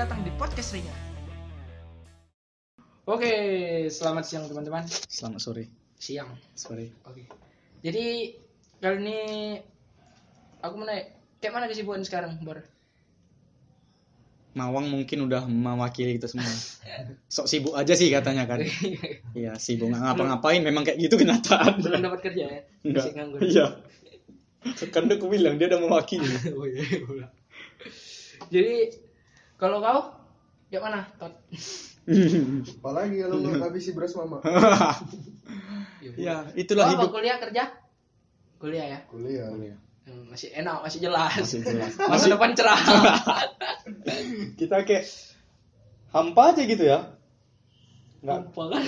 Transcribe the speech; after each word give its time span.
datang 0.00 0.24
di 0.24 0.32
podcast 0.40 0.72
Ringan. 0.72 0.96
Oke, 3.04 3.32
selamat 3.92 4.24
siang 4.24 4.48
teman-teman. 4.48 4.88
Selamat 4.88 5.44
sore. 5.44 5.68
Siang. 6.00 6.40
Sore. 6.56 6.88
Oke. 7.04 7.28
Jadi 7.84 8.32
kali 8.80 8.96
ini 8.96 9.20
aku 10.64 10.74
mau 10.80 10.88
naik. 10.88 11.36
Kayak 11.44 11.52
mana 11.52 11.68
kesibukan 11.68 12.00
sekarang, 12.00 12.40
Bor? 12.40 12.64
Mawang 14.56 14.88
mungkin 14.88 15.28
udah 15.28 15.44
mewakili 15.44 16.16
kita 16.16 16.32
semua. 16.32 16.48
Sok 17.28 17.44
sibuk 17.44 17.76
aja 17.76 17.92
sih 17.92 18.08
katanya 18.08 18.48
kan. 18.48 18.64
Iya, 19.36 19.60
sibuk 19.60 19.92
nggak 19.92 20.00
ngapa-ngapain. 20.00 20.64
Memang 20.64 20.88
kayak 20.88 20.96
gitu 20.96 21.20
kenyataan. 21.20 21.76
Belum 21.76 22.00
dapat 22.08 22.20
kerja 22.24 22.44
ya? 22.48 22.60
Enggak. 22.88 23.04
Masih 23.04 23.12
nganggur. 23.20 23.40
Iya. 23.44 23.66
Kan 24.96 25.12
udah 25.12 25.16
aku 25.20 25.28
bilang 25.28 25.60
dia 25.60 25.68
udah 25.68 25.80
mewakili. 25.84 26.24
Oh, 26.56 26.64
iya, 26.64 26.88
iya. 26.88 27.26
Jadi 28.48 28.74
kalau 29.60 29.84
kau 29.84 30.00
kayak 30.72 30.82
mana, 30.88 31.00
Tot? 31.20 31.36
Apalagi 32.80 33.16
kalau 33.20 33.36
nggak 33.44 33.60
habisi 33.60 33.92
beras 33.92 34.16
mama. 34.16 34.40
ya, 36.16 36.48
itulah 36.56 36.88
oh, 36.88 36.92
hidup. 36.96 37.12
kuliah 37.12 37.36
kerja? 37.36 37.68
Kuliah 38.56 38.86
ya? 38.88 38.98
Kuliah. 39.12 39.52
Hmm, 40.08 40.32
Masih 40.32 40.48
enak, 40.56 40.80
masih 40.80 40.98
jelas. 41.04 41.36
Masih 41.36 41.60
jelas. 41.60 41.92
Masa 42.10 42.26
depan 42.32 42.56
cerah. 42.56 42.80
Kita 44.56 44.82
kayak 44.88 45.04
hampa 46.10 46.56
aja 46.56 46.62
gitu 46.64 46.84
ya. 46.88 47.12
Nggak 48.24 48.36
Nampak 48.48 48.66
kan? 48.72 48.82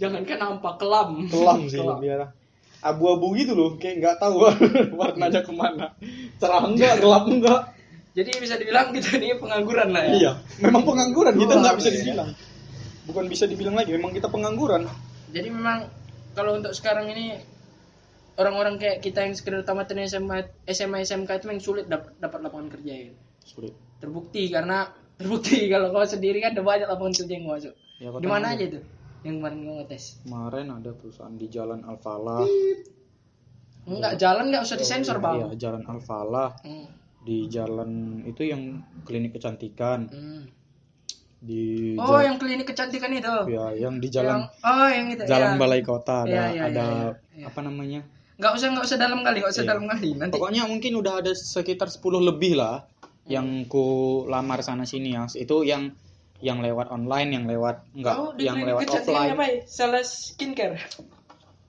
Jangankan 0.00 0.38
nampak 0.40 0.74
kelam. 0.80 1.28
kelam 1.28 1.60
sih 1.68 1.80
Kelam. 1.80 2.00
arah. 2.00 2.30
Abu-abu 2.78 3.34
gitu 3.34 3.58
loh, 3.58 3.74
kayak 3.74 3.98
nggak 3.98 4.16
tahu 4.22 4.46
warnanya 4.94 5.42
ke 5.42 5.50
mana. 5.50 5.98
Cerah 6.38 6.62
enggak, 6.62 7.02
gelap 7.02 7.26
enggak. 7.26 7.77
Jadi 8.18 8.30
bisa 8.42 8.58
dibilang 8.58 8.90
kita 8.90 9.14
ini 9.14 9.38
pengangguran 9.38 9.94
lah 9.94 10.02
ya. 10.02 10.12
Iya, 10.18 10.32
memang 10.58 10.82
pengangguran 10.82 11.38
kita 11.38 11.54
nggak 11.54 11.74
bisa 11.78 11.90
iya. 11.94 11.96
dibilang. 12.02 12.30
Bukan 13.06 13.24
bisa 13.30 13.44
dibilang 13.46 13.78
lagi, 13.78 13.94
memang 13.94 14.10
kita 14.10 14.26
pengangguran. 14.26 14.90
Jadi 15.30 15.48
memang 15.54 15.86
kalau 16.34 16.58
untuk 16.58 16.74
sekarang 16.74 17.06
ini 17.14 17.38
orang-orang 18.34 18.74
kayak 18.82 18.98
kita 19.06 19.22
yang 19.22 19.38
sekedar 19.38 19.62
tamatan 19.62 20.02
SMA 20.10 20.50
SMA 20.66 21.06
SMK 21.06 21.30
itu 21.30 21.46
memang 21.46 21.62
sulit 21.62 21.86
dapat 21.86 22.18
dapat 22.18 22.38
lapangan 22.42 22.68
kerja 22.74 22.92
ya. 23.06 23.14
Sulit. 23.46 23.78
Terbukti 24.02 24.50
karena 24.50 24.90
terbukti 25.18 25.70
kalau 25.70 25.94
kau 25.94 26.02
sendiri 26.02 26.42
kan 26.42 26.58
ada 26.58 26.62
banyak 26.66 26.90
lapangan 26.90 27.14
kerja 27.22 27.32
yang 27.38 27.46
masuk. 27.46 27.74
Ya, 28.02 28.10
Di 28.18 28.26
mana 28.26 28.58
aja 28.58 28.66
tuh 28.66 28.82
yang 29.22 29.38
kemarin 29.38 29.58
kau 29.62 29.74
ngetes? 29.78 30.04
Kemarin 30.26 30.66
ada 30.74 30.90
perusahaan 30.90 31.34
di 31.38 31.46
Jalan 31.46 31.86
Alfalah. 31.86 32.42
Enggak 33.88 34.20
jalan 34.20 34.50
enggak 34.50 34.66
usah 34.66 34.76
disensor 34.76 35.16
Iya, 35.16 35.22
bang. 35.22 35.38
Jalan 35.54 35.82
Alfalah. 35.86 36.50
Hmm. 36.66 36.97
Di 37.28 37.44
jalan 37.46 37.90
itu 38.24 38.40
yang 38.42 38.62
klinik 39.04 39.36
kecantikan. 39.36 40.08
Hmm. 40.08 40.48
Di 41.38 41.92
Oh 41.94 42.18
yang 42.18 42.40
klinik 42.40 42.66
kecantikan 42.66 43.12
itu. 43.12 43.34
ya, 43.46 43.70
yang 43.70 44.00
di 44.00 44.08
jalan 44.08 44.32
Yang, 44.32 44.42
oh 44.64 44.88
yang 44.88 45.06
itu. 45.12 45.22
Jalan 45.22 45.50
ya. 45.54 45.58
Balai 45.60 45.82
Kota 45.84 46.24
ada 46.24 46.32
Iya, 46.32 46.44
iya, 46.50 46.62
ada 46.66 46.84
iya, 46.88 47.08
iya. 47.36 47.44
apa 47.46 47.60
namanya? 47.60 48.00
Nggak 48.38 48.52
usah 48.56 48.66
nggak 48.72 48.86
usah 48.86 48.98
dalam 48.98 49.20
kali, 49.20 49.36
nggak 49.38 49.52
usah 49.52 49.62
Iya. 49.62 49.70
dalam 49.70 49.84
kali. 49.86 50.08
Nanti. 50.16 50.34
Pokoknya 50.34 50.62
mungkin 50.64 50.92
udah 50.96 51.14
ada 51.20 51.32
sekitar 51.34 51.86
10 51.86 52.18
lebih 52.24 52.56
lah 52.56 52.88
yang 53.28 53.68
ku 53.68 53.84
lamar 54.24 54.64
sana 54.64 54.82
sini 54.82 55.12
ya. 55.12 55.28
Itu 55.30 55.62
yang 55.62 55.92
yang 56.38 56.58
lewat 56.58 56.88
online, 56.88 57.34
yang 57.34 57.44
lewat 57.44 57.76
enggak, 57.92 58.14
Oh, 58.14 58.30
di 58.32 58.46
yang 58.46 58.62
lewat 58.62 58.88
offline. 58.88 59.34
apa 59.34 59.44
ya? 59.44 59.54
Sales 59.68 60.32
skincare. 60.32 60.78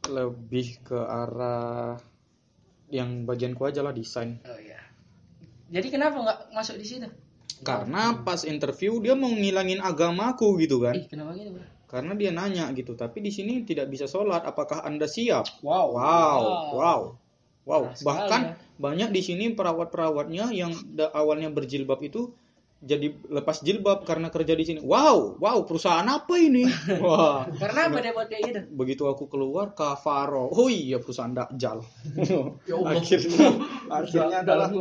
lebih 0.09 0.81
ke 0.81 0.97
arah 0.97 1.93
yang 2.89 3.29
bagianku 3.29 3.61
aja 3.61 3.85
lah 3.85 3.93
desain 3.93 4.41
Oh 4.41 4.57
iya. 4.57 4.81
Jadi 5.69 5.87
kenapa 5.87 6.17
nggak 6.17 6.39
masuk 6.51 6.75
di 6.75 6.85
situ? 6.85 7.09
karena 7.59 8.23
pas 8.23 8.47
interview 8.47 9.03
dia 9.03 9.19
mau 9.19 9.27
ngilangin 9.27 9.83
agamaku 9.83 10.55
gitu 10.63 10.79
kan 10.79 10.95
Ih, 10.95 11.03
kenapa 11.11 11.35
gitu, 11.35 11.51
Bro? 11.51 11.63
karena 11.91 12.13
dia 12.15 12.31
nanya 12.31 12.71
gitu 12.71 12.95
tapi 12.95 13.19
di 13.19 13.35
sini 13.35 13.67
tidak 13.67 13.91
bisa 13.91 14.07
sholat 14.07 14.47
apakah 14.47 14.79
anda 14.79 15.11
siap 15.11 15.43
Wow. 15.59 15.91
wow 15.91 16.41
wow 16.71 17.01
wow 17.67 17.81
Keras 17.91 17.99
bahkan 17.99 18.41
ya. 18.41 18.53
banyak 18.79 19.09
di 19.11 19.19
sini 19.19 19.51
perawat 19.51 19.91
perawatnya 19.91 20.55
yang 20.55 20.71
da- 20.87 21.11
awalnya 21.11 21.51
berjilbab 21.51 21.99
itu 21.99 22.31
jadi 22.79 23.11
lepas 23.27 23.59
jilbab 23.59 24.07
karena 24.07 24.31
kerja 24.31 24.55
di 24.55 24.63
sini 24.63 24.79
wow 24.79 25.35
wow 25.35 25.59
perusahaan 25.67 26.07
apa 26.07 26.39
ini 26.39 26.63
wah 27.03 27.43
Karena 27.43 27.91
apa 27.91 27.99
dia 27.99 28.15
buat 28.15 28.31
kayak 28.31 28.43
gitu? 28.47 28.59
begitu 28.71 29.03
aku 29.03 29.27
keluar 29.27 29.75
Kavaro 29.75 30.47
oh 30.47 30.71
iya 30.71 30.95
perusahaan 30.95 31.35
Dakjal 31.35 31.83
Ya 32.71 32.79
Allah. 32.79 32.95
akhirnya 32.95 33.49
akhirnya 33.91 34.37
adalah 34.47 34.71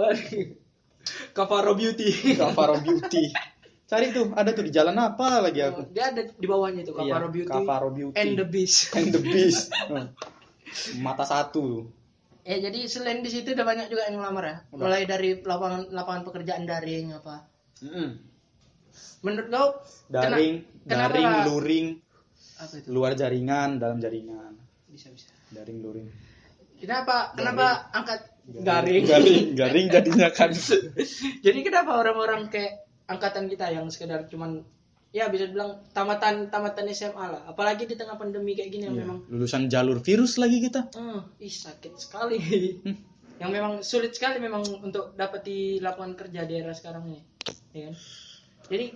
Kavaro 1.31 1.73
Beauty. 1.73 2.35
Kavaro 2.35 2.77
Beauty. 2.79 3.31
Cari 3.85 4.11
tuh, 4.11 4.33
ada 4.33 4.51
tuh 4.51 4.63
di 4.63 4.71
jalan 4.71 4.93
apa 4.95 5.41
lagi 5.41 5.61
aku? 5.61 5.89
Dia 5.89 6.13
ada 6.13 6.21
di 6.23 6.45
bawahnya 6.45 6.83
tuh 6.83 6.93
Iya, 6.95 7.09
Kavaro 7.09 7.29
Beauty. 7.29 7.49
Kavaro 7.49 7.89
Beauty. 7.91 8.15
And 8.15 8.31
the 8.35 8.45
Beast. 8.45 8.79
And 8.93 9.09
the 9.09 9.21
Beast. 9.21 9.69
Hmm. 9.89 10.13
Mata 11.01 11.25
satu. 11.25 11.89
Ya 12.45 12.61
jadi 12.61 12.85
selain 12.85 13.21
di 13.21 13.29
situ 13.29 13.51
udah 13.51 13.65
banyak 13.65 13.89
juga 13.89 14.05
yang 14.05 14.21
ngelamar 14.21 14.45
ya. 14.45 14.57
Mulai 14.71 15.05
dari 15.05 15.41
lapangan 15.41 15.89
lapangan 15.89 16.23
pekerjaan 16.23 16.65
daring 16.65 17.13
apa. 17.15 17.49
Menurut 19.21 19.49
kau 19.49 19.69
Daring, 20.07 20.61
kena- 20.85 21.09
daring, 21.09 21.25
kenapa- 21.25 21.47
luring, 21.47 21.87
apa 22.59 22.75
itu? 22.75 22.87
luar 22.87 23.13
jaringan, 23.15 23.71
dalam 23.77 23.97
jaringan. 23.97 24.55
Bisa 24.87 25.09
bisa. 25.09 25.33
Daring, 25.51 25.81
luring. 25.81 26.09
Kenapa 26.77 27.33
kenapa 27.33 27.67
angkat 27.91 28.21
garing? 28.49 29.05
Garing, 29.05 29.47
garing 29.55 29.87
jadinya 29.89 30.29
kan. 30.33 30.51
Jadi 31.47 31.59
kenapa 31.61 31.93
orang-orang 31.95 32.49
kayak 32.49 32.81
angkatan 33.05 33.49
kita 33.49 33.69
yang 33.69 33.89
sekedar 33.89 34.25
cuman 34.27 34.65
ya 35.09 35.29
bisa 35.29 35.49
bilang 35.49 35.85
tamatan 35.93 36.49
tamatan 36.49 36.89
SMA 36.91 37.25
lah. 37.29 37.43
Apalagi 37.45 37.85
di 37.85 37.97
tengah 37.97 38.17
pandemi 38.17 38.57
kayak 38.57 38.71
gini 38.73 38.85
yang 38.89 38.97
Iya, 38.97 39.03
memang 39.05 39.19
Lulusan 39.29 39.69
jalur 39.69 40.01
virus 40.01 40.37
lagi 40.37 40.61
kita. 40.61 40.89
eh, 40.93 41.21
ih 41.41 41.53
sakit 41.53 41.93
sekali. 41.97 42.37
yang 43.41 43.55
memang 43.55 43.81
sulit 43.81 44.13
sekali 44.13 44.43
memang 44.43 44.67
untuk 44.83 45.15
dapat 45.15 45.47
di 45.47 45.79
lapangan 45.79 46.19
kerja 46.19 46.43
di 46.43 46.55
era 46.57 46.75
sekarang 46.75 47.05
ini. 47.07 47.21
Ya 47.73 47.89
kan? 47.89 47.95
Jadi 48.69 48.87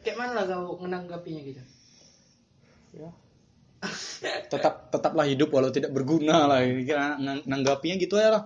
kayak 0.00 0.16
mana 0.16 0.32
lah 0.32 0.44
kau 0.46 0.80
menanggapinya 0.80 1.42
gitu? 1.42 1.62
Ya. 2.90 3.10
tetap 4.52 4.92
tetaplah 4.92 5.24
hidup 5.24 5.48
walau 5.48 5.72
tidak 5.72 5.88
berguna 5.88 6.44
lah 6.44 6.60
ini 6.60 6.84
kira 6.84 7.16
nang- 7.16 7.40
nanggapinya 7.48 7.96
gitu 7.96 8.20
ya 8.20 8.28
lah 8.28 8.42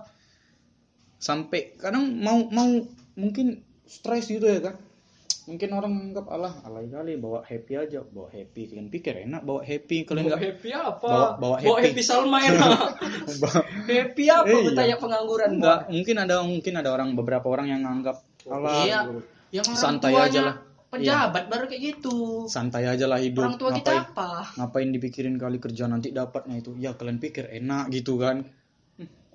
sampai 1.17 1.75
kadang 1.75 2.07
mau 2.15 2.45
mau 2.47 2.69
mungkin 3.13 3.57
stres 3.83 4.27
gitu 4.27 4.43
ya 4.43 4.59
kan 4.61 4.75
mungkin 5.45 5.69
orang 5.71 5.93
menganggap 5.93 6.25
alah 6.27 6.53
alay 6.63 6.89
kali 6.89 7.15
bawa 7.15 7.45
happy 7.45 7.73
aja 7.77 8.01
bawa 8.01 8.27
happy 8.27 8.65
kalian 8.65 8.89
pikir 8.89 9.13
enak 9.23 9.45
bawa 9.45 9.61
happy 9.61 10.01
kalian 10.01 10.25
Bawa 10.25 10.31
nggak 10.31 10.43
happy 10.43 10.69
apa? 10.73 11.05
Bawa- 11.05 11.33
bawa 11.37 11.55
happy. 11.61 12.01
Salma 12.01 12.37
enak. 12.49 12.79
happy 13.85 14.25
apa? 14.25 14.49
Eh, 14.49 14.53
iya. 14.53 14.65
Bertanya 14.65 14.95
pengangguran. 14.97 15.49
Nggak, 15.57 15.79
mungkin 15.87 16.15
ada 16.17 16.35
mungkin 16.41 16.73
ada 16.75 16.89
orang 16.89 17.09
beberapa 17.13 17.45
orang 17.45 17.67
yang 17.69 17.81
nganggap 17.83 18.17
alah 18.45 18.73
Iya. 18.85 18.99
Yang 19.53 19.65
Santai 19.77 20.13
aja 20.13 20.41
lah. 20.43 20.55
Pejabat 20.85 21.45
baru 21.45 21.67
kayak 21.67 21.81
gitu. 21.93 22.47
santai 22.47 22.87
aja 22.87 23.03
lah 23.03 23.19
hidup 23.19 23.43
Orang 23.43 23.59
tua 23.59 23.69
kita 23.69 23.91
ngapain 23.91 24.05
apa? 24.15 24.29
ngapain 24.55 24.89
dipikirin 24.89 25.35
kali 25.35 25.57
kerja 25.59 25.85
nanti 25.85 26.09
dapatnya 26.09 26.55
itu 26.55 26.71
ya 26.79 26.95
kalian 26.95 27.19
pikir 27.19 27.51
enak 27.51 27.91
gitu 27.91 28.15
kan 28.15 28.47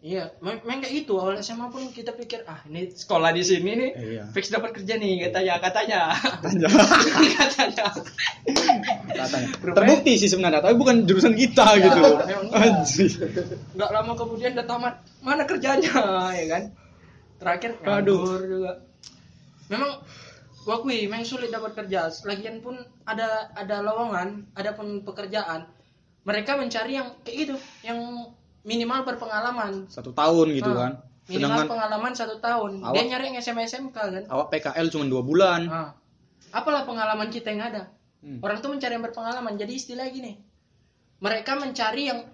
Iya, 0.00 0.32
mem- 0.40 0.64
memang 0.64 0.80
kayak 0.80 0.94
gitu. 0.98 1.12
Awal 1.14 1.36
SMA 1.38 1.68
pun 1.68 1.84
kita 1.86 2.12
pikir, 2.12 2.40
ah 2.44 2.64
ini 2.64 2.88
sekolah 2.88 3.30
di 3.30 3.44
sini 3.44 3.70
nih, 3.70 3.90
iya. 3.92 4.24
fix 4.32 4.48
dapat 4.48 4.72
kerja 4.72 4.96
nih 4.96 5.28
katanya, 5.28 5.60
katanya, 5.60 6.00
Tanya. 6.40 6.68
katanya. 7.36 7.86
katanya 9.06 9.48
Rupanya- 9.60 9.76
terbukti 9.76 10.12
sih 10.16 10.26
sebenarnya 10.26 10.60
tapi 10.62 10.74
bukan 10.74 11.04
jurusan 11.04 11.34
kita 11.34 11.76
Ya, 11.76 11.84
gitu 11.84 12.00
memang 12.00 12.48
iya. 12.48 12.58
Anjir. 12.72 13.10
Nggak 13.76 13.90
lama 13.92 14.12
kemudian 14.14 14.50
udah 14.56 14.66
tamat, 14.66 14.94
mana 15.20 15.44
kerjanya, 15.44 15.92
ya 16.40 16.46
kan? 16.48 16.62
Terakhir 17.36 17.70
nganggur 17.78 18.40
juga. 18.40 18.72
Memang 19.68 20.00
gua 20.60 20.74
akui, 20.76 21.04
memang 21.04 21.24
sulit 21.24 21.48
dapat 21.48 21.76
kerja. 21.76 22.08
Lagian 22.24 22.60
pun 22.60 22.72
ada 23.04 23.52
ada 23.52 23.80
lowongan, 23.80 24.48
ada 24.52 24.72
pun 24.72 25.04
pekerjaan. 25.04 25.68
Mereka 26.20 26.56
mencari 26.56 26.96
yang 26.96 27.20
kayak 27.20 27.36
gitu, 27.38 27.56
yang 27.80 28.00
minimal 28.62 29.04
berpengalaman. 29.04 29.86
satu 29.86 30.10
tahun 30.10 30.46
gitu 30.52 30.68
Ah, 30.68 30.78
kan 30.78 30.92
Minimal 31.26 31.46
sedangkan 31.46 31.66
pengalaman 31.68 32.12
satu 32.12 32.36
tahun. 32.38 32.70
Dia 32.80 32.90
Awak- 32.90 33.06
nyari 33.06 33.24
yang 33.28 33.36
SMA 33.38 33.62
SMK 33.64 33.94
kan. 33.94 34.22
awak 34.26 34.46
PKL 34.50 34.86
cuma 34.88 35.04
dua 35.06 35.22
bulan 35.22 35.60
Ah. 35.64 35.90
Apalah 36.50 36.82
pengalaman 36.82 37.28
kita 37.28 37.48
yang 37.48 37.62
ada. 37.64 37.86
Hmm. 38.18 38.40
Orang 38.40 38.58
tuh 38.58 38.68
mencari 38.68 38.92
yang 38.92 39.04
berpengalaman. 39.04 39.54
Jadi 39.54 39.72
istilah 39.72 40.04
gini. 40.06 40.34
Mereka 41.18 41.54
mencari 41.54 42.10
yang 42.10 42.26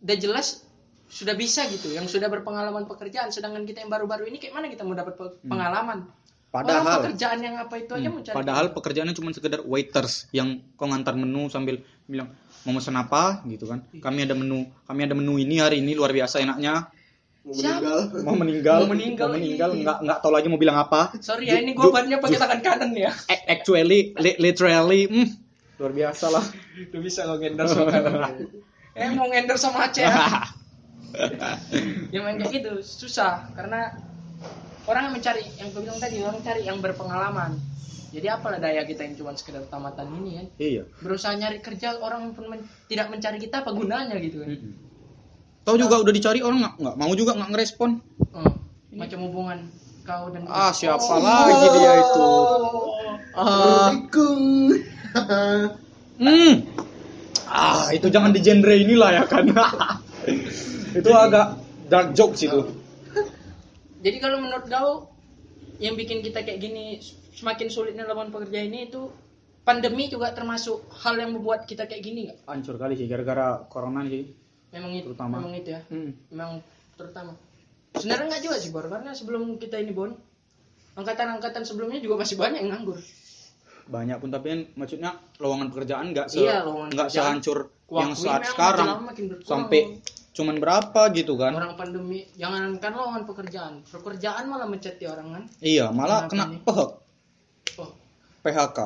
udah 0.00 0.16
jelas 0.16 0.64
sudah 1.06 1.32
bisa 1.32 1.68
gitu, 1.68 1.90
yang 1.90 2.04
sudah 2.04 2.26
berpengalaman 2.26 2.84
pekerjaan. 2.84 3.28
Sedangkan 3.28 3.62
kita 3.62 3.80
yang 3.80 3.90
baru-baru 3.90 4.24
ini 4.24 4.36
kayak 4.36 4.54
mana 4.54 4.66
kita 4.66 4.82
mau 4.82 4.92
dapat 4.92 5.12
pe- 5.14 5.44
pengalaman? 6.48 6.56
Orang 6.58 6.64
padahal 6.80 6.98
pekerjaan 7.04 7.38
yang 7.38 7.56
apa 7.56 7.74
itu 7.76 7.92
aja 7.92 8.02
Hmm, 8.02 8.14
mau 8.14 8.22
cari. 8.22 8.34
padahal 8.34 8.66
pekerjaannya 8.72 9.14
cuma 9.14 9.30
sekedar 9.30 9.60
waiters 9.62 10.12
yang 10.30 10.48
kau 10.74 10.86
ngantar 10.86 11.14
menu 11.14 11.46
sambil 11.46 11.76
bilang 12.04 12.32
mau 12.62 12.72
pesan 12.72 12.96
apa 12.96 13.44
gitu 13.44 13.64
kan 13.64 13.84
kami 13.94 14.22
ada 14.22 14.32
menu 14.32 14.58
kami 14.82 15.00
ada 15.02 15.12
menu 15.12 15.36
ini 15.36 15.56
hari 15.56 15.78
ini 15.78 15.92
luar 15.92 16.10
biasa 16.10 16.38
enaknya 16.38 16.88
Mau 17.40 17.54
meninggal. 17.54 17.98
mau 18.20 18.36
meninggal 18.36 18.78
Mau 18.78 18.90
meninggal, 18.90 19.26
mau 19.26 19.36
meninggal 19.36 19.70
iya. 19.70 19.80
nggak 19.80 19.98
nggak 20.02 20.18
tahu 20.20 20.32
lagi 20.34 20.46
mau 20.46 20.56
bilang 20.56 20.76
apa 20.78 21.16
Sorry 21.18 21.44
ya, 21.46 21.56
ini 21.56 21.72
gue 21.72 21.88
bannya 21.88 22.16
pakai 22.16 22.36
tangan 22.36 22.60
kanan 22.60 22.90
ya. 22.92 23.08
Actually 23.48 24.12
li- 24.14 24.36
literally 24.36 25.04
hmm, 25.04 25.28
luar 25.76 25.92
biasa 25.92 26.28
lah 26.28 26.44
Lu 26.92 27.00
bisa 27.00 27.24
lo 27.24 27.36
endorse 27.36 27.72
sama 27.72 27.88
kanan. 27.88 28.36
Eh 28.98 29.08
mau 29.12 29.30
endorse 29.30 29.62
sama 29.62 29.86
Aceh 29.86 30.02
ya. 30.02 30.44
yang 32.10 32.22
main 32.22 32.36
kayak 32.36 32.52
gitu 32.52 32.72
susah 32.80 33.48
karena 33.54 33.96
orang 34.88 35.02
yang 35.08 35.14
mencari 35.20 35.44
yang 35.60 35.68
gue 35.70 35.82
bilang 35.84 36.00
tadi 36.00 36.16
orang 36.24 36.40
cari 36.40 36.62
yang 36.64 36.78
berpengalaman. 36.80 37.52
Jadi 38.08 38.24
apalah 38.24 38.56
daya 38.56 38.88
kita 38.88 39.04
yang 39.04 39.20
cuma 39.20 39.36
sekedar 39.36 39.68
tamatan 39.68 40.08
ini 40.16 40.40
kan 40.40 40.46
iya. 40.56 40.82
Berusaha 41.04 41.36
nyari 41.36 41.60
kerja 41.60 41.92
orang 42.00 42.32
pun 42.32 42.48
men- 42.48 42.64
tidak 42.88 43.12
mencari 43.12 43.36
kita 43.36 43.60
apa 43.60 43.70
gunanya 43.76 44.16
gitu 44.16 44.40
kan 44.40 44.48
tahu 45.68 45.76
juga 45.76 46.00
udah 46.00 46.14
dicari 46.16 46.40
orang 46.40 46.64
nggak 46.64 46.74
nggak 46.80 46.96
mau 46.96 47.12
juga 47.12 47.36
nggak 47.36 47.50
ngerespon? 47.52 48.00
Oh, 48.32 48.52
macam 48.96 49.18
hubungan 49.28 49.58
kau 50.08 50.32
dan 50.32 50.48
ah 50.48 50.72
siapa 50.72 51.04
Oh. 51.04 51.20
lagi 51.20 51.68
dia 51.76 51.92
itu? 52.00 52.28
Ah. 53.36 53.44
Assalamualaikum. 53.44 54.40
hmm. 56.24 56.52
Ah 57.44 57.92
itu 57.92 58.08
jangan 58.08 58.32
di 58.32 58.40
genre 58.40 58.72
inilah 58.72 59.10
ya 59.20 59.24
kan. 59.28 59.44
Itu 60.98 61.12
agak 61.12 61.60
dark 61.92 62.16
jokes 62.16 62.40
itu 62.48 62.64
jadi 63.98 64.16
kalau 64.18 64.38
menurut 64.38 64.66
kau 64.66 64.90
yang 65.78 65.94
bikin 65.94 66.22
kita 66.22 66.42
kayak 66.42 66.58
gini 66.58 66.98
semakin 67.34 67.70
sulitnya 67.70 68.02
lawan 68.02 68.30
pekerja 68.30 68.62
ini 68.62 68.90
itu 68.90 69.10
pandemi 69.62 70.08
juga 70.08 70.32
termasuk 70.32 70.88
hal 71.04 71.14
yang 71.18 71.36
membuat 71.36 71.68
kita 71.68 71.86
kayak 71.86 72.02
gini 72.02 72.20
nggak? 72.30 72.38
Hancur 72.48 72.80
kali 72.80 72.96
sih 72.96 73.06
gara-gara 73.06 73.62
corona 73.68 74.02
sih. 74.08 74.26
Memang 74.72 74.92
itu 74.96 75.06
Terutama. 75.12 75.34
memang 75.38 75.54
itu 75.54 75.70
ya. 75.70 75.80
Hmm. 75.88 76.10
memang 76.32 76.52
terutama. 76.96 77.32
Sebenarnya 77.94 78.26
nggak 78.32 78.42
juga 78.42 78.56
sih 78.58 78.70
Bor 78.70 78.86
karena 78.86 79.10
sebelum 79.12 79.56
kita 79.56 79.76
ini 79.78 79.92
Bon 79.92 80.10
angkatan-angkatan 80.94 81.62
sebelumnya 81.62 82.02
juga 82.02 82.26
masih 82.26 82.34
banyak 82.34 82.58
yang 82.64 82.70
nganggur. 82.74 82.98
Banyak 83.88 84.16
pun 84.20 84.28
tapi 84.28 84.46
kan 84.50 84.60
maksudnya 84.76 85.10
lowongan 85.38 85.68
pekerjaan 85.72 86.06
nggak 86.12 86.26
se 86.28 86.42
Iya, 86.42 86.66
nggak 86.66 87.08
sehancur 87.08 87.70
yang 87.88 88.12
saat 88.12 88.50
sekarang. 88.50 89.08
sampai 89.46 90.02
cuman 90.38 90.62
berapa 90.62 91.10
gitu 91.18 91.34
kan? 91.34 91.50
Orang 91.50 91.74
pandemi 91.74 92.22
jangankan 92.38 92.94
lowongan 92.94 93.26
pekerjaan. 93.26 93.74
Pekerjaan 93.82 94.46
malah 94.46 94.70
mencet 94.70 95.02
di 95.02 95.10
orang 95.10 95.34
kan? 95.34 95.44
Iya 95.58 95.90
malah 95.90 96.30
kena? 96.30 96.54
PHK 96.62 96.78
oh 97.82 97.90
PHK 98.46 98.78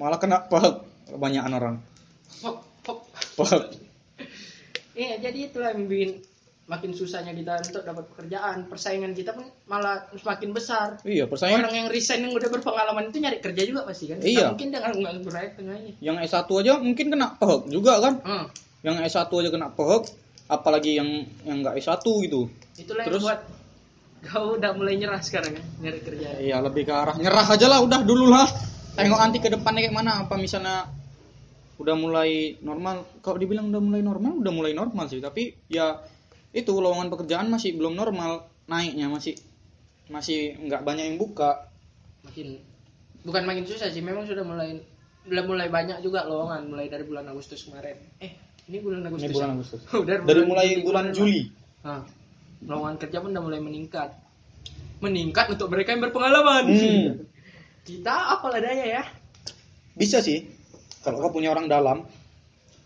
malah 0.00 0.16
kena 0.16 0.48
PHK 0.48 0.80
kebanyakan 1.12 1.52
orang. 1.60 1.76
PHK 2.40 2.88
iya 4.98 5.20
jadi 5.20 5.52
itulah 5.52 5.76
yang 5.76 5.84
bikin 5.84 6.24
makin 6.68 6.92
susahnya 6.96 7.36
kita 7.36 7.68
untuk 7.68 7.84
dapat 7.84 8.04
pekerjaan. 8.08 8.64
Persaingan 8.72 9.12
kita 9.12 9.36
pun 9.36 9.44
malah 9.68 10.08
semakin 10.16 10.56
besar. 10.56 11.04
Iya 11.04 11.28
persaingan 11.28 11.68
orang 11.68 11.84
yang 11.84 11.88
resign 11.92 12.24
yang 12.24 12.32
udah 12.32 12.48
berpengalaman 12.48 13.12
itu 13.12 13.20
nyari 13.20 13.44
kerja 13.44 13.62
juga 13.68 13.84
pasti 13.84 14.08
kan? 14.08 14.24
Iya. 14.24 14.32
Nggak 14.32 14.50
mungkin 14.56 14.68
dengan 14.72 14.92
nganggur 14.96 15.34
aja 15.36 15.50
tengahnya 15.52 15.92
yang 16.00 16.16
S1 16.16 16.48
aja 16.48 16.72
mungkin 16.80 17.06
kena 17.12 17.28
PHK 17.36 17.62
juga 17.68 17.92
kan? 18.00 18.14
Hmm. 18.24 18.46
yang 18.80 18.96
S1 19.04 19.28
aja 19.28 19.50
kena 19.52 19.68
PHK 19.76 20.27
apalagi 20.48 20.96
yang 20.96 21.28
yang 21.44 21.60
nggak 21.60 21.76
S1 21.78 22.00
gitu. 22.02 22.48
Itulah 22.80 23.04
Terus? 23.04 23.20
yang 23.20 23.28
buat 23.28 23.40
kau 24.18 24.58
udah 24.58 24.72
mulai 24.74 24.98
nyerah 24.98 25.20
sekarang 25.22 25.54
ya 25.54 25.64
nyari 25.84 26.00
kerja. 26.02 26.28
Iya 26.40 26.56
lebih 26.64 26.88
ke 26.88 26.92
arah 26.96 27.14
nyerah 27.20 27.46
aja 27.46 27.66
lah 27.68 27.78
udah 27.84 28.00
dulu 28.02 28.26
lah. 28.32 28.48
Tengok 28.98 29.20
nanti 29.20 29.38
ke 29.38 29.52
depannya 29.52 29.86
kayak 29.86 29.94
mana 29.94 30.26
apa 30.26 30.34
misalnya 30.34 30.90
udah 31.78 31.94
mulai 31.94 32.58
normal. 32.64 33.06
Kalau 33.22 33.38
dibilang 33.38 33.70
udah 33.70 33.78
mulai 33.78 34.02
normal 34.02 34.32
udah 34.42 34.52
mulai 34.52 34.72
normal 34.74 35.06
sih. 35.06 35.22
Tapi 35.22 35.70
ya 35.70 36.02
itu 36.50 36.72
lowongan 36.72 37.12
pekerjaan 37.12 37.46
masih 37.52 37.76
belum 37.78 37.94
normal 37.94 38.48
naiknya 38.66 39.06
masih 39.06 39.38
masih 40.10 40.58
nggak 40.66 40.82
banyak 40.82 41.14
yang 41.14 41.18
buka. 41.20 41.68
Makin 42.26 42.58
bukan 43.22 43.42
makin 43.44 43.64
susah 43.68 43.92
sih 43.92 44.02
memang 44.02 44.24
sudah 44.24 44.42
mulai 44.42 44.80
udah 45.28 45.44
mulai 45.44 45.68
banyak 45.68 46.00
juga 46.00 46.24
lowongan 46.24 46.72
mulai 46.72 46.88
dari 46.88 47.04
bulan 47.04 47.28
Agustus 47.28 47.68
kemarin. 47.68 48.00
Eh 48.18 48.47
ini 48.68 48.78
bulan 48.84 49.00
Agustus 49.08 49.24
ini 49.24 49.34
bulan 49.34 49.48
ya? 49.48 49.54
Agustus 49.56 49.80
Udah 50.04 50.16
dari 50.22 50.42
mulai 50.44 50.66
Juli 50.68 50.84
bulan 50.84 51.04
Juli. 51.10 51.42
Nah, 51.82 52.02
lowongan 52.68 52.96
kerja 53.00 53.18
pun 53.24 53.32
udah 53.32 53.44
mulai 53.44 53.60
meningkat. 53.64 54.10
Meningkat 55.00 55.56
untuk 55.56 55.68
mereka 55.72 55.96
yang 55.96 56.02
berpengalaman. 56.04 56.62
Hmm. 56.68 57.06
kita 57.88 58.14
apalah 58.36 58.60
daya 58.60 58.84
ya? 59.00 59.02
Bisa 59.96 60.20
sih. 60.20 60.44
Kalau 61.00 61.24
kau 61.24 61.32
punya 61.32 61.50
orang 61.50 61.66
dalam 61.66 62.04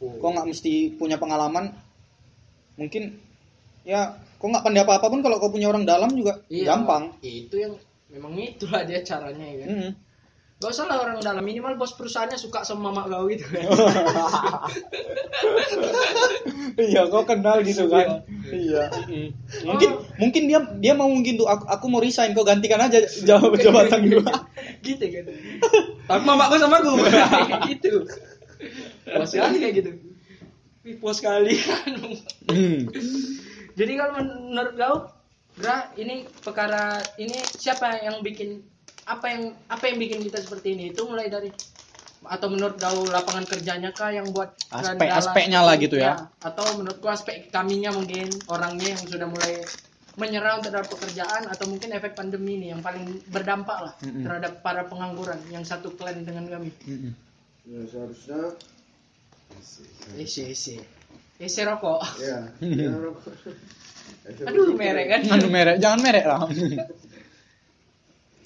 kau 0.02 0.31
nggak 0.34 0.50
mesti 0.50 0.99
punya 0.99 1.14
pengalaman 1.14 1.70
mungkin 2.75 3.23
ya 3.87 4.19
kau 4.43 4.50
nggak 4.50 4.67
pandai 4.67 4.82
apa 4.82 4.99
apa 4.99 5.06
pun 5.06 5.23
kalau 5.23 5.38
kau 5.38 5.55
punya 5.55 5.70
orang 5.70 5.87
dalam 5.87 6.11
juga 6.14 6.43
gampang. 6.50 7.14
Itu 7.23 7.58
yang 7.58 7.75
memang 8.11 8.34
itulah 8.38 8.82
dia 8.82 9.02
caranya 9.02 9.46
ya 9.46 9.56
kan? 9.62 9.69
Hmm. 9.70 9.90
Gak 10.62 10.70
usah 10.79 10.87
lah 10.87 11.03
orang 11.03 11.19
dalam 11.19 11.43
minimal 11.43 11.75
bos 11.75 11.99
perusahaannya 11.99 12.38
suka 12.38 12.62
sama 12.62 12.94
mama 12.94 13.11
kau 13.11 13.26
gitu 13.26 13.43
iya 16.79 17.03
kau 17.11 17.26
kenal 17.26 17.67
gitu 17.67 17.91
kan 17.91 18.23
iya 18.55 18.87
mungkin 19.67 19.91
mungkin 20.23 20.43
dia 20.47 20.62
dia 20.79 20.94
mau 20.94 21.11
mungkin 21.11 21.35
tuh 21.35 21.50
aku, 21.50 21.67
aku 21.67 21.85
mau 21.91 21.99
resign 21.99 22.31
kau 22.31 22.47
gantikan 22.47 22.79
aja 22.79 23.03
jawab 23.26 23.59
jabatan 23.64 24.06
gua 24.06 24.47
gitu 24.82 25.05
kan. 25.06 25.25
Tapi 26.06 26.23
mama 26.26 26.50
gue 26.50 26.59
sama 26.59 26.79
gue 26.82 27.11
gitu. 27.75 28.06
Puas 29.06 29.29
sekali 29.31 29.56
kayak 29.62 29.75
gitu. 29.79 29.91
Wih, 30.82 30.97
puas 30.99 31.17
sekali 31.23 31.55
kan. 31.58 31.91
Hmm. 32.50 32.91
Jadi 33.73 33.93
kalau 33.97 34.12
menurut 34.20 34.75
kau, 34.76 34.97
Gra, 35.53 35.93
ini 36.00 36.26
perkara 36.43 37.00
ini 37.20 37.37
siapa 37.56 38.03
yang 38.03 38.25
bikin 38.25 38.65
apa 39.06 39.26
yang 39.28 39.43
apa 39.66 39.84
yang 39.90 39.96
bikin 39.99 40.20
kita 40.22 40.38
seperti 40.38 40.78
ini? 40.78 40.84
Itu 40.94 41.06
mulai 41.10 41.26
dari 41.26 41.50
atau 42.22 42.46
menurut 42.46 42.78
kau 42.78 43.02
lapangan 43.10 43.43
kerjanya 43.50 43.90
kah 43.90 44.14
yang 44.14 44.31
buat 44.31 44.54
Aspek- 44.70 45.10
aspeknya 45.10 45.60
lah 45.66 45.75
gitu 45.75 45.99
ya. 45.99 46.31
Atau 46.38 46.62
menurutku 46.78 47.10
aspek 47.10 47.50
kaminya 47.50 47.90
mungkin 47.90 48.31
orangnya 48.46 48.94
yang 48.94 49.02
sudah 49.02 49.26
mulai 49.26 49.66
menyerah 50.14 50.60
untuk 50.60 50.70
dapat 50.76 50.88
pekerjaan 50.93 51.49
atau 51.49 51.64
mungkin 51.66 51.88
efek 51.96 52.12
pandemi 52.14 52.60
ini 52.60 52.66
yang 52.70 52.84
paling 52.84 53.25
berdampak 53.32 53.78
lah 53.81 53.94
Mm-mm. 54.04 54.22
terhadap 54.28 54.60
para 54.60 54.84
pengangguran 54.84 55.40
yang 55.48 55.64
satu 55.64 55.88
klan 55.96 56.22
dengan 56.22 56.46
kami. 56.46 56.70
Mm-mm. 56.84 57.12
Ya 57.66 57.81
seharusnya 57.88 58.40
Isi 60.19 60.43
isi. 60.52 60.76
Isi 61.40 61.60
rokok. 61.64 62.00
ya. 62.20 62.38
ya 62.87 62.93
Aduh 64.46 64.75
merek 64.76 65.06
kan. 65.10 65.20
Anu 65.32 65.48
merek, 65.50 65.76
jangan 65.82 66.00
merek 66.00 66.25
lah. 66.28 66.41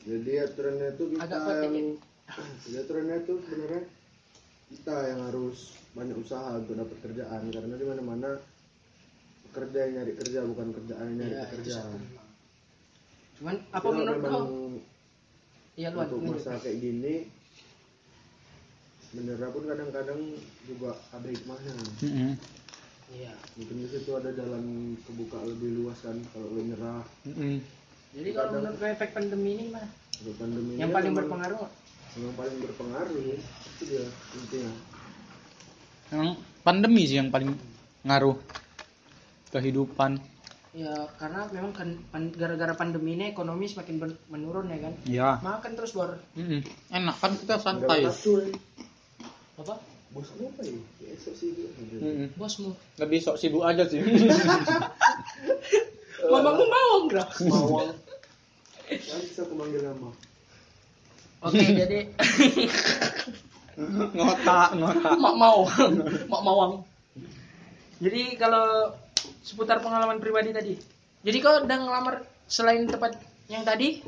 Jadi 0.07 0.33
aturannya 0.39 0.89
itu 0.95 1.05
kita 1.19 1.25
Agak 1.27 1.67
yang 1.67 1.99
jadi 2.67 2.77
aturannya 2.83 3.17
itu 3.23 3.35
sebenarnya 3.43 3.83
kita 4.67 4.97
yang 5.15 5.21
harus 5.31 5.59
banyak 5.95 6.17
usaha 6.19 6.59
untuk 6.59 6.75
dapat 6.75 6.99
kerjaan 7.03 7.43
karena 7.51 7.75
di 7.75 7.87
mana-mana 7.87 8.31
pekerja 9.51 9.79
yang 9.87 9.93
nyari 10.03 10.13
kerja 10.15 10.41
bukan 10.47 10.69
kerjaan 10.75 11.07
yang 11.11 11.19
nyari 11.23 11.35
Iya, 11.35 11.43
pekerja. 11.51 11.77
Cuman 13.39 13.57
apa 13.71 13.83
Kalau 13.83 13.95
menurut 13.95 14.23
kau? 14.23 14.47
Iya 15.77 15.89
luan. 15.93 16.07
untuk 16.09 16.21
masa 16.25 16.57
kayak 16.57 16.79
gini 16.81 17.15
menyerah 19.13 19.49
pun 19.49 19.65
kadang-kadang 19.65 20.21
juga 20.67 20.91
ada 21.13 21.29
hikmahnya. 21.31 21.73
Mm-mm. 22.03 22.31
Iya. 23.13 23.33
Mungkin 23.55 23.77
di 23.81 23.89
situ 23.89 24.11
ada 24.13 24.31
jalan 24.35 24.97
kebuka 25.05 25.39
lebih 25.47 25.83
luas 25.83 25.99
kan 26.03 26.17
kalau 26.35 26.49
lo 26.53 26.61
nyerah. 26.61 27.05
Mm-mm. 27.29 27.63
Jadi 28.17 28.33
kalau 28.33 28.49
menurut 28.57 28.81
efek 28.81 29.13
pandemi 29.13 29.51
ini? 29.61 29.65
Untuk 29.77 30.35
pandemi 30.41 30.81
Yang 30.81 30.91
paling 30.97 31.13
berpengaruh? 31.13 31.69
Yang 32.17 32.33
paling 32.33 32.57
berpengaruh 32.65 33.17
ya. 33.21 33.37
Itu 33.37 33.83
dia 33.85 34.05
intinya. 34.33 34.73
Emang 36.09 36.31
pandemi 36.65 37.05
sih 37.05 37.21
yang 37.21 37.29
paling 37.29 37.53
ngaruh 38.09 38.41
kehidupan. 39.53 40.17
Ya 40.73 41.09
karena 41.21 41.45
memang 41.53 41.73
kan 41.77 41.89
pan- 42.09 42.33
gara-gara 42.33 42.73
pandemi 42.73 43.21
ini 43.21 43.33
ekonomi 43.33 43.69
semakin 43.69 43.97
ber- 44.01 44.21
menurun 44.33 44.73
ya 44.73 44.79
kan. 44.81 44.95
Ya. 45.05 45.29
Makan 45.45 45.73
terus 45.77 45.93
bor. 45.93 46.17
Mm-mm. 46.33 46.65
Enak 46.89 47.17
kan 47.21 47.37
kita 47.37 47.61
santai. 47.61 48.09
Apa? 49.61 49.77
Bos 50.17 50.33
kamu 50.33 50.49
apa 50.49 50.63
ya? 50.65 50.73
Ya, 51.05 51.09
esok 51.13 51.35
sih. 51.37 51.53
Mm-mm. 52.01 52.33
Bosmu. 52.41 52.73
Lebih 52.97 53.21
sok 53.21 53.37
sibuk 53.37 53.61
aja 53.61 53.85
sih. 53.85 54.01
Mamamu 56.33 56.65
mau 56.65 56.93
enggak? 57.05 57.29
Mawang. 57.45 57.93
Bisa 58.91 59.43
aku 59.43 59.55
manggil 59.59 59.83
nama. 59.83 60.11
Oke 61.45 61.63
jadi 61.63 61.99
ngotak, 64.17 64.69
ngotak. 64.79 65.15
mak 65.21 65.35
mau, 65.37 65.69
mak 66.31 66.43
mawang. 66.43 66.73
Jadi 68.01 68.41
kalau 68.41 68.97
seputar 69.45 69.85
pengalaman 69.85 70.23
pribadi 70.23 70.55
tadi. 70.55 70.75
Jadi 71.27 71.37
kau 71.43 71.61
udah 71.61 71.79
ngelamar 71.83 72.25
selain 72.47 72.87
tempat 72.87 73.19
yang 73.51 73.67
tadi 73.67 74.01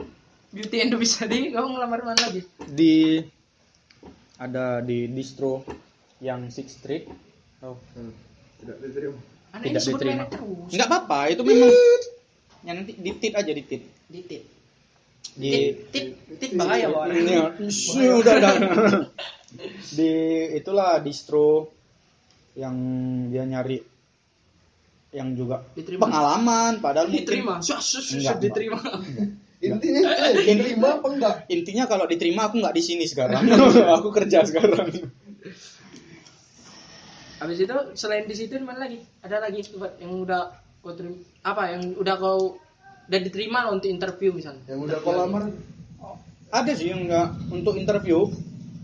beauty 0.54 0.76
and 0.80 0.94
the 0.94 0.96
beast 0.96 1.20
tadi, 1.20 1.52
kau 1.52 1.68
ngelamar 1.68 2.00
mana 2.06 2.30
lagi? 2.30 2.46
Di 2.64 3.20
ada 4.38 4.80
di 4.80 5.10
distro 5.10 5.66
yang 6.22 6.48
Six 6.48 6.80
Street. 6.80 7.10
Oh. 7.60 7.76
Hmm. 7.98 8.14
Tidak 8.62 8.76
diterima. 8.82 9.18
Anak 9.52 9.64
Tidak 9.66 9.82
diterima. 9.94 10.24
Enggak 10.70 10.88
apa-apa, 10.88 11.18
itu 11.34 11.42
memang 11.42 11.70
Ya 12.66 12.74
nanti 12.74 12.98
di 12.98 13.10
tit 13.14 13.34
aja 13.38 13.52
di 13.54 13.62
tit. 13.62 13.86
Di 15.34 15.74
tit. 15.90 16.06
Tit, 16.38 16.50
bahaya 16.54 16.88
Bor. 16.88 17.10
Iya, 17.12 17.52
udah 18.16 18.34
udah. 18.38 18.54
di 19.92 20.10
itulah 20.54 21.00
distro 21.00 21.72
yang 22.54 22.76
dia 23.32 23.48
nyari 23.48 23.80
yang 25.08 25.32
juga 25.32 25.64
Diterima. 25.72 26.04
pengalaman 26.04 26.84
padahal 26.84 27.08
mungkin 27.08 27.24
Diterima. 27.24 27.54
Sus, 27.64 28.12
Enggak, 28.12 28.44
diterima. 28.44 28.76
intinya 29.58 30.00
eh, 30.28 30.32
diterima 30.38 30.88
apa 31.00 31.06
enggak 31.10 31.34
intinya 31.50 31.84
kalau 31.88 32.04
diterima 32.06 32.46
aku 32.46 32.60
nggak 32.62 32.76
di 32.76 32.82
sini 32.84 33.04
sekarang 33.08 33.42
aku 33.98 34.08
kerja 34.14 34.44
sekarang 34.46 34.86
Habis 37.38 37.58
itu 37.62 37.76
selain 37.94 38.26
di 38.26 38.34
situ 38.34 38.58
di 38.58 38.66
mana 38.66 38.82
lagi? 38.82 38.98
Ada 39.22 39.38
lagi 39.38 39.62
yang 40.02 40.26
udah 40.26 40.50
kau 40.82 40.90
terima 40.90 41.22
apa 41.46 41.70
yang 41.70 41.94
udah 41.94 42.14
kau 42.18 42.58
udah 43.08 43.18
diterima 43.18 43.58
lah 43.64 43.70
untuk 43.72 43.88
interview 43.88 44.30
misalnya. 44.30 44.62
yang 44.66 44.80
udah 44.80 44.98
kau 45.00 45.12
lamar 45.12 45.48
ada 46.48 46.72
sih 46.72 46.88
yang 46.88 47.04
nggak 47.04 47.28
untuk 47.50 47.74
interview 47.74 48.28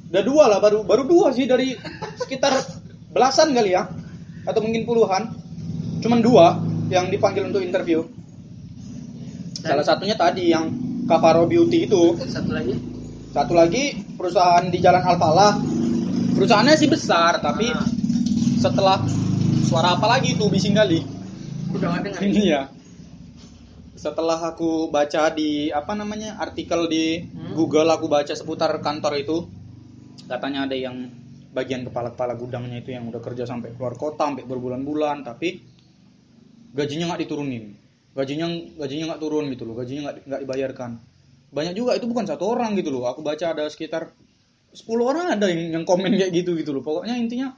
udah 0.08 0.22
dua 0.22 0.44
lah 0.46 0.58
baru 0.58 0.80
baru 0.82 1.04
dua 1.04 1.28
sih 1.30 1.44
dari 1.44 1.76
sekitar 2.16 2.56
belasan 3.10 3.52
kali 3.52 3.72
ya 3.72 3.84
atau 4.44 4.60
mungkin 4.60 4.84
puluhan 4.84 5.28
cuman 6.00 6.20
dua 6.20 6.46
yang 6.88 7.08
dipanggil 7.08 7.44
untuk 7.46 7.60
interview 7.60 8.04
salah 9.56 9.82
satunya 9.82 10.12
tadi 10.14 10.50
yang 10.50 10.68
Kavaro 11.04 11.44
Beauty 11.44 11.84
itu 11.84 12.16
Satu 12.18 12.48
lagi. 12.50 12.76
satu 13.30 13.52
lagi 13.52 13.84
perusahaan 14.14 14.64
di 14.64 14.78
Jalan 14.78 15.00
Alfalah 15.00 15.56
perusahaannya 16.34 16.76
sih 16.76 16.88
besar 16.88 17.40
tapi 17.40 17.68
Ah. 17.68 17.84
setelah 18.58 19.00
suara 19.62 19.96
apa 19.96 20.06
lagi 20.06 20.32
tuh 20.34 20.48
bising 20.48 20.72
kali 20.72 21.04
Udah 21.70 21.88
nggak 21.90 22.02
dengar. 22.06 22.20
Iya. 22.44 22.60
Setelah 24.04 24.36
aku 24.52 24.92
baca 24.92 25.32
di 25.32 25.72
apa 25.72 25.96
namanya 25.96 26.36
artikel 26.36 26.92
di 26.92 27.24
Hmm. 27.24 27.56
Google 27.56 27.88
aku 27.88 28.04
baca 28.04 28.36
seputar 28.36 28.76
kantor 28.84 29.16
itu 29.16 29.48
katanya 30.28 30.68
ada 30.68 30.76
yang 30.76 31.08
bagian 31.56 31.88
kepala-kepala 31.88 32.36
gudangnya 32.36 32.84
itu 32.84 32.92
yang 32.92 33.08
udah 33.08 33.24
kerja 33.24 33.48
sampai 33.48 33.72
keluar 33.72 33.96
kota 33.96 34.28
sampai 34.28 34.44
berbulan-bulan 34.44 35.24
tapi 35.24 35.64
gajinya 36.76 37.16
nggak 37.16 37.24
diturunin. 37.24 37.72
Gajinya 38.12 38.46
gajinya 38.76 39.04
nggak 39.14 39.22
turun 39.24 39.48
gitu 39.48 39.64
loh 39.64 39.74
gajinya 39.80 40.12
nggak 40.12 40.16
nggak 40.28 40.40
dibayarkan. 40.44 40.90
Banyak 41.54 41.72
juga 41.72 41.96
itu 41.96 42.04
bukan 42.04 42.28
satu 42.28 42.44
orang 42.44 42.76
gitu 42.76 42.92
loh. 42.92 43.08
Aku 43.08 43.24
baca 43.24 43.56
ada 43.56 43.64
sekitar 43.72 44.12
10 44.74 44.84
orang 45.00 45.32
ada 45.32 45.48
yang, 45.48 45.80
yang 45.80 45.84
komen 45.88 46.12
kayak 46.12 46.28
gitu 46.34 46.52
gitu 46.60 46.76
loh. 46.76 46.84
Pokoknya 46.84 47.16
intinya 47.16 47.56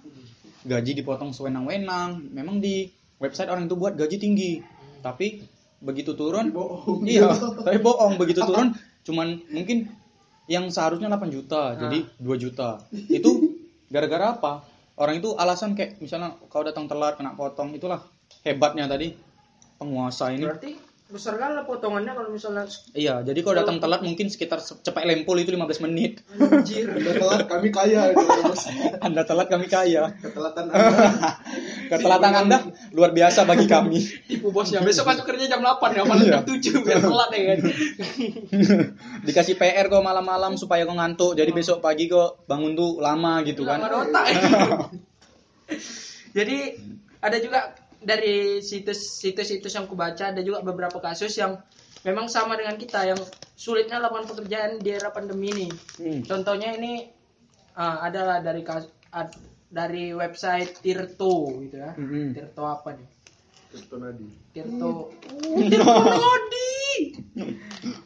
gaji 0.62 0.92
dipotong 0.94 1.34
sewenang-wenang. 1.34 2.30
Memang 2.30 2.62
di 2.62 2.86
website 3.18 3.50
orang 3.50 3.66
itu 3.66 3.74
buat 3.74 3.96
gaji 3.98 4.20
tinggi. 4.20 4.60
Tapi 5.00 5.55
begitu 5.80 6.16
turun? 6.16 6.52
Bohong. 6.52 7.04
Iya 7.04 7.32
tapi 7.66 7.78
bohong 7.80 8.16
begitu 8.16 8.42
turun 8.42 8.72
cuman 9.06 9.38
mungkin 9.54 9.86
yang 10.46 10.70
seharusnya 10.70 11.10
8 11.10 11.30
juta 11.30 11.74
jadi 11.76 12.06
2 12.22 12.42
juta. 12.42 12.80
Itu 12.92 13.58
gara-gara 13.90 14.38
apa? 14.38 14.62
Orang 14.96 15.20
itu 15.20 15.36
alasan 15.36 15.76
kayak 15.76 16.00
misalnya 16.00 16.40
kau 16.48 16.64
datang 16.64 16.88
telat 16.88 17.20
kena 17.20 17.36
potong 17.36 17.76
itulah 17.76 18.00
hebatnya 18.46 18.88
tadi 18.88 19.12
penguasa 19.76 20.32
ini. 20.32 20.48
Berarti 20.48 20.70
besar 21.06 21.38
kali 21.38 21.54
lah 21.54 21.62
potongannya 21.62 22.10
kalau 22.10 22.28
misalnya 22.28 22.66
iya 22.92 23.22
jadi 23.22 23.38
kalau 23.38 23.56
datang 23.56 23.78
telat 23.78 24.02
mungkin 24.02 24.26
sekitar 24.26 24.58
se- 24.58 24.74
cepat 24.76 25.06
lempol 25.06 25.38
itu 25.38 25.48
15 25.48 25.86
menit 25.86 26.18
anjir. 26.34 26.90
udah 26.90 27.14
telat 27.14 27.42
kami 27.46 27.70
kaya 27.70 28.10
itu 28.10 28.26
bos 28.42 28.66
anda 29.06 29.22
telat 29.22 29.46
kami 29.46 29.66
kaya 29.66 30.10
ketelatan 30.18 30.66
anda 30.66 30.90
ketelatan 31.94 32.32
anda 32.36 32.58
luar 32.90 33.14
biasa 33.14 33.46
bagi 33.46 33.64
kami 33.64 34.02
Tipu 34.26 34.50
bosnya. 34.50 34.82
Besok 34.82 35.06
masuk 35.06 35.24
kerja 35.24 35.46
jam 35.46 35.62
8 35.62 35.78
ya, 35.92 36.02
malam 36.02 36.18
Iya. 36.20 36.42
jam 36.42 36.44
7 36.44 36.82
biar 36.82 36.98
telat 36.98 37.30
ya 37.30 37.42
kan. 37.46 37.58
dikasih 39.26 39.54
PR 39.54 39.86
kok 39.86 40.02
malam-malam 40.02 40.58
supaya 40.58 40.82
kau 40.82 40.92
ngantuk 40.92 41.32
jadi 41.32 41.50
besok 41.50 41.78
pagi 41.78 42.10
kok 42.10 42.42
bangun 42.44 42.74
tuh 42.74 42.98
lama 42.98 43.46
gitu 43.46 43.62
Lama 43.62 43.86
kan 43.86 44.02
otak. 44.02 44.24
Jadi 46.32 46.58
ada 47.18 47.36
juga 47.38 47.60
dari 48.00 48.60
situs-situs 48.60 49.72
yang 49.72 49.86
kubaca 49.88 50.30
ada 50.32 50.40
juga 50.44 50.60
beberapa 50.62 51.00
kasus 51.00 51.32
yang 51.36 51.58
memang 52.04 52.30
sama 52.30 52.54
dengan 52.54 52.76
kita 52.78 53.02
yang 53.08 53.20
sulitnya 53.56 53.98
lapangan 53.98 54.30
pekerjaan 54.30 54.78
di 54.78 54.90
era 54.94 55.10
pandemi 55.10 55.50
ini. 55.50 55.68
Hmm. 55.98 56.20
Contohnya 56.22 56.76
ini 56.76 57.08
ah, 57.74 58.04
adalah 58.06 58.40
dari 58.44 58.62
kas- 58.62 58.92
ad- 59.10 59.38
dari 59.66 60.14
website 60.14 60.78
Tirto 60.78 61.50
gitu 61.66 61.76
ya. 61.82 61.92
Mm-mm. 61.98 62.32
Tirto 62.36 62.62
apa 62.62 62.94
nih? 62.94 63.08
Tirto 63.74 63.96
Nadi 63.98 64.28
Tirto. 64.54 65.10
Tirto 65.66 65.92
Nodi. 66.22 66.72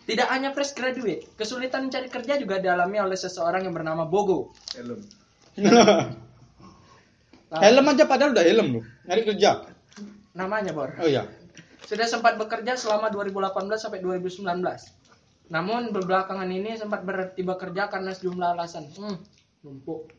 Tidak 0.08 0.26
hanya 0.26 0.50
fresh 0.50 0.74
graduate, 0.74 1.38
kesulitan 1.38 1.86
mencari 1.86 2.10
kerja 2.10 2.34
juga 2.34 2.58
dialami 2.58 2.98
oleh 2.98 3.14
seseorang 3.14 3.62
yang 3.62 3.70
bernama 3.76 4.02
Bogo. 4.08 4.50
helm 4.74 4.98
helm 7.50 7.86
aja 7.90 8.04
padahal 8.06 8.30
udah 8.34 8.44
helm 8.46 8.68
loh 8.78 8.84
nyari 9.06 9.22
kerja 9.26 9.69
namanya 10.36 10.70
Bor. 10.74 10.94
oh 10.98 11.08
iya 11.08 11.26
Sudah 11.80 12.06
sempat 12.06 12.36
bekerja 12.38 12.76
selama 12.76 13.10
2018 13.10 13.50
sampai 13.80 13.98
2019. 14.04 14.46
Namun 15.50 15.90
belakangan 15.90 16.46
ini 16.46 16.78
sempat 16.78 17.02
berhenti 17.02 17.42
bekerja 17.42 17.90
karena 17.90 18.14
sejumlah 18.14 18.48
alasan. 18.54 18.86
Hmm, 18.94 19.18
numpuk. 19.66 20.12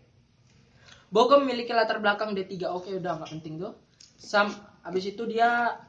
Bogo 1.08 1.40
memiliki 1.40 1.72
latar 1.72 2.04
belakang 2.04 2.36
D3. 2.36 2.68
Oke, 2.76 2.92
udah 2.98 3.24
nggak 3.24 3.30
penting 3.40 3.62
tuh. 3.62 3.78
Sam, 4.20 4.52
habis 4.84 5.08
itu 5.08 5.24
dia 5.30 5.80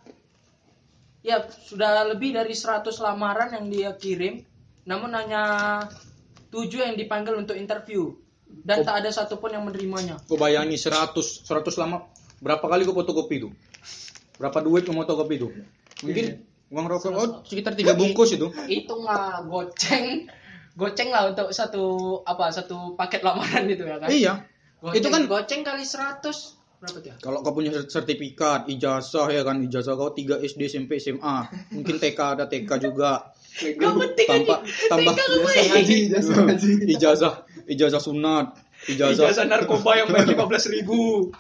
ya 1.25 1.43
sudah 1.51 2.07
lebih 2.15 2.37
dari 2.37 2.55
100 2.55 2.87
lamaran 3.03 3.51
yang 3.51 3.67
dia 3.67 3.91
kirim. 3.99 4.45
Namun 4.87 5.11
hanya 5.19 5.43
7 6.53 6.69
yang 6.69 6.95
dipanggil 6.95 7.35
untuk 7.35 7.57
interview 7.57 8.13
dan 8.61 8.85
tak 8.85 9.03
ada 9.03 9.11
satupun 9.11 9.57
yang 9.57 9.65
menerimanya. 9.65 10.21
kau 10.29 10.37
bayangin 10.37 10.77
100 10.77 11.17
100 11.49 11.81
lama 11.81 12.05
berapa 12.45 12.61
kali 12.61 12.85
kau 12.85 12.93
fotokopi 12.93 13.35
itu 13.41 13.49
berapa 14.43 14.59
duit 14.67 14.83
kau 14.83 14.99
fotokopi 14.99 15.39
itu? 15.39 15.49
Mungkin 16.03 16.27
uang 16.75 16.87
rokok 16.91 17.11
oh 17.15 17.29
sekitar 17.47 17.79
tiga 17.79 17.95
bungkus 17.95 18.35
itu. 18.35 18.51
Itu 18.67 18.99
nggak 18.99 19.47
goceng. 19.47 20.27
Goceng 20.75 21.15
lah 21.15 21.31
untuk 21.31 21.55
satu 21.55 22.19
apa 22.27 22.51
satu 22.51 22.99
paket 22.99 23.23
lamaran 23.23 23.71
itu 23.71 23.87
ya 23.87 24.03
kan? 24.03 24.09
Iya. 24.11 24.33
Goceng, 24.83 24.99
itu 24.99 25.09
kan 25.15 25.23
goceng 25.31 25.63
kali 25.63 25.87
100 25.87 26.27
berapa 26.83 26.99
tuh 26.99 27.11
ya? 27.13 27.17
Kalau 27.23 27.39
kau 27.47 27.55
punya 27.55 27.71
sertifikat 27.87 28.67
ijazah 28.67 29.31
ya 29.31 29.47
kan? 29.47 29.63
Ijazah 29.63 29.95
kau 29.95 30.11
3 30.11 30.43
SD 30.43 30.67
SMP 30.67 30.99
SMA 30.99 31.47
mungkin 31.71 32.03
TK 32.03 32.19
ada 32.19 32.51
TK 32.51 32.71
juga. 32.83 33.31
Gak 33.53 33.93
penting 33.95 34.29
tambah 34.33 34.59
aja. 34.65 34.89
tambah 34.89 35.13
ngaji 35.13 35.99
ngaji 36.17 36.71
ijazah 36.99 37.47
ijazah 37.69 38.03
sunat. 38.03 38.59
Ijazah, 38.83 39.31
Ijazah 39.31 39.47
narkoba 39.47 39.95
yang 39.95 40.11
bayar 40.11 40.35
15 40.35 40.75
ribu. 40.75 41.31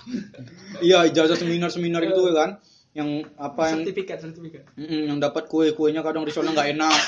Iya 0.79 1.11
ijazah 1.11 1.35
seminar 1.35 1.75
seminar 1.75 2.07
itu 2.07 2.21
ya 2.31 2.35
kan 2.37 2.51
yang 2.93 3.25
apa 3.41 3.73
yang 3.73 3.89
sertifikat 3.89 4.21
sertifikat. 4.21 4.69
Mm-mm, 4.77 5.09
yang 5.09 5.17
dapat 5.17 5.49
kue 5.49 5.73
kuenya 5.73 6.05
kadang 6.05 6.29
risolnya 6.29 6.53
nggak 6.53 6.77
enak. 6.77 6.93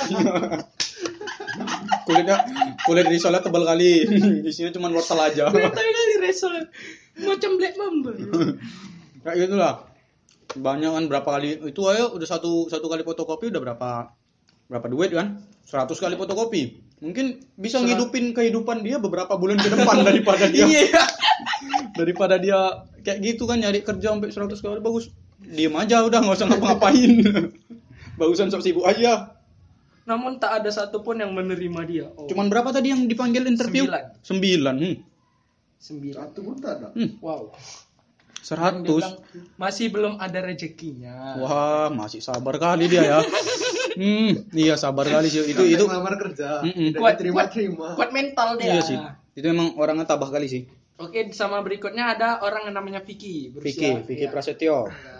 Kulitnya 2.08 2.36
kulit 2.84 3.06
risolnya 3.08 3.40
tebal 3.40 3.64
kali. 3.64 4.04
Isinya 4.48 4.72
cuma 4.72 4.88
wortel 4.88 5.20
aja. 5.20 5.48
Tapi 5.48 5.68
kali 5.68 6.14
resol 6.24 6.52
macam 7.14 7.50
black 7.60 7.74
mamba 7.78 8.10
kayak 9.24 9.36
gitulah. 9.46 9.74
Banyak 10.54 10.90
kan 10.92 11.04
berapa 11.08 11.28
kali 11.30 11.62
itu 11.62 11.82
ayo 11.88 12.12
udah 12.12 12.28
satu 12.28 12.68
satu 12.68 12.86
kali 12.88 13.04
fotokopi 13.06 13.48
udah 13.52 13.62
berapa 13.62 13.90
berapa 14.68 14.86
duit 14.88 15.12
kan? 15.12 15.40
100 15.64 15.88
kali 15.96 16.14
fotokopi. 16.16 16.80
Mungkin 17.00 17.44
bisa 17.56 17.80
Serat- 17.80 17.88
ngidupin 17.92 18.32
kehidupan 18.32 18.80
dia 18.80 18.96
beberapa 18.96 19.36
bulan 19.36 19.60
ke 19.60 19.68
depan 19.68 20.00
daripada 20.08 20.48
dia. 20.48 20.64
Iya. 20.64 21.04
Daripada 21.96 22.36
dia 22.36 22.84
kayak 23.04 23.20
gitu 23.20 23.44
kan 23.44 23.60
nyari 23.60 23.84
kerja 23.84 24.16
sampai 24.16 24.32
100 24.32 24.60
kali 24.60 24.80
bagus 24.80 25.12
diem 25.40 25.74
aja 25.74 26.02
udah 26.02 26.18
nggak 26.20 26.36
usah 26.36 26.46
ngapa-ngapain 26.48 27.10
bagusan 28.18 28.48
sok 28.48 28.62
sibuk 28.62 28.86
aja 28.86 29.34
namun 30.04 30.36
tak 30.36 30.62
ada 30.62 30.68
satupun 30.68 31.18
yang 31.18 31.32
menerima 31.32 31.80
dia 31.84 32.06
oh. 32.12 32.28
cuman 32.28 32.46
berapa 32.46 32.70
tadi 32.70 32.92
yang 32.92 33.08
dipanggil 33.08 33.44
interview 33.44 33.88
Sembilan. 33.88 34.04
sembilan 34.20 34.74
hmm. 34.78 34.96
sembilan 35.76 36.16
satu 36.22 36.38
pun 36.40 36.56
tak 36.60 36.72
ada 36.74 36.88
Hmm. 36.92 37.10
wow 37.18 37.42
seratus 38.44 39.04
masih 39.56 39.88
belum 39.88 40.20
ada 40.20 40.44
rezekinya 40.44 41.40
wah 41.40 41.88
masih 41.88 42.20
sabar 42.20 42.60
kali 42.60 42.86
dia 42.86 43.02
ya 43.02 43.20
hmm 44.00 44.52
iya 44.52 44.76
sabar 44.76 45.08
kali 45.08 45.32
sih 45.32 45.40
itu 45.46 45.64
itu 45.64 45.84
ngelamar 45.88 46.20
kerja 46.20 46.60
Mm-mm. 46.60 46.92
tidak 46.92 47.00
Kuat- 47.00 47.16
terima 47.16 47.36
kuat- 47.40 47.52
terima 47.56 47.86
kuat 47.96 48.10
mental 48.12 48.48
dia 48.60 48.68
iya 48.68 48.80
sih 48.84 48.98
itu 49.34 49.46
emang 49.48 49.72
orangnya 49.74 50.04
tabah 50.04 50.28
kali 50.28 50.46
sih 50.46 50.64
Oke, 50.94 51.26
sama 51.34 51.58
berikutnya 51.58 52.14
ada 52.14 52.38
orang 52.38 52.70
yang 52.70 52.78
namanya 52.78 53.02
Vicky. 53.02 53.50
Vicky 53.50 53.98
Vicky 54.06 54.24
iya. 54.24 54.30
Prasetyo 54.30 54.86
Enggak. 54.86 55.13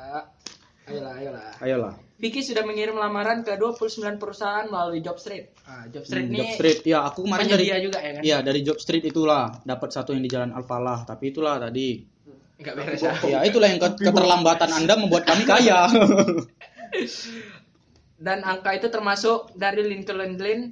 Ayolah, 0.84 1.12
ayolah. 1.16 1.48
ayolah 1.64 1.94
Vicky 2.14 2.44
sudah 2.44 2.62
mengirim 2.62 2.94
lamaran 2.94 3.42
ke 3.42 3.58
29 3.58 4.22
perusahaan 4.22 4.64
melalui 4.70 5.02
Jobstreet. 5.02 5.50
Ah, 5.66 5.82
Jobstreet 5.90 6.28
Hmm, 6.28 6.32
ini 6.32 6.38
Job 6.38 6.50
Street 6.54 6.80
ya 6.86 6.98
aku 7.10 7.26
kemarin 7.26 7.46
dari 7.50 7.64
juga 7.82 7.98
ya 7.98 8.10
kan? 8.14 8.22
Iya 8.22 8.38
dari 8.44 8.60
Job 8.62 8.78
Street 8.78 9.04
itulah 9.04 9.50
dapat 9.66 9.88
satu 9.90 10.14
yang 10.14 10.22
di 10.22 10.30
Jalan 10.30 10.54
Alfalah 10.54 11.02
tapi 11.02 11.34
itulah 11.34 11.58
tadi 11.58 12.04
Enggak 12.54 12.74
beres 12.78 13.02
ya. 13.02 13.12
ya 13.18 13.38
itulah 13.42 13.66
yang 13.66 13.82
ke- 13.82 13.98
keterlambatan 13.98 14.70
anda 14.70 14.94
membuat 14.94 15.26
kami 15.26 15.42
kaya 15.42 15.90
dan 18.24 18.46
angka 18.46 18.78
itu 18.78 18.86
termasuk 18.88 19.50
dari 19.58 19.82
LinkedIn 19.82 20.70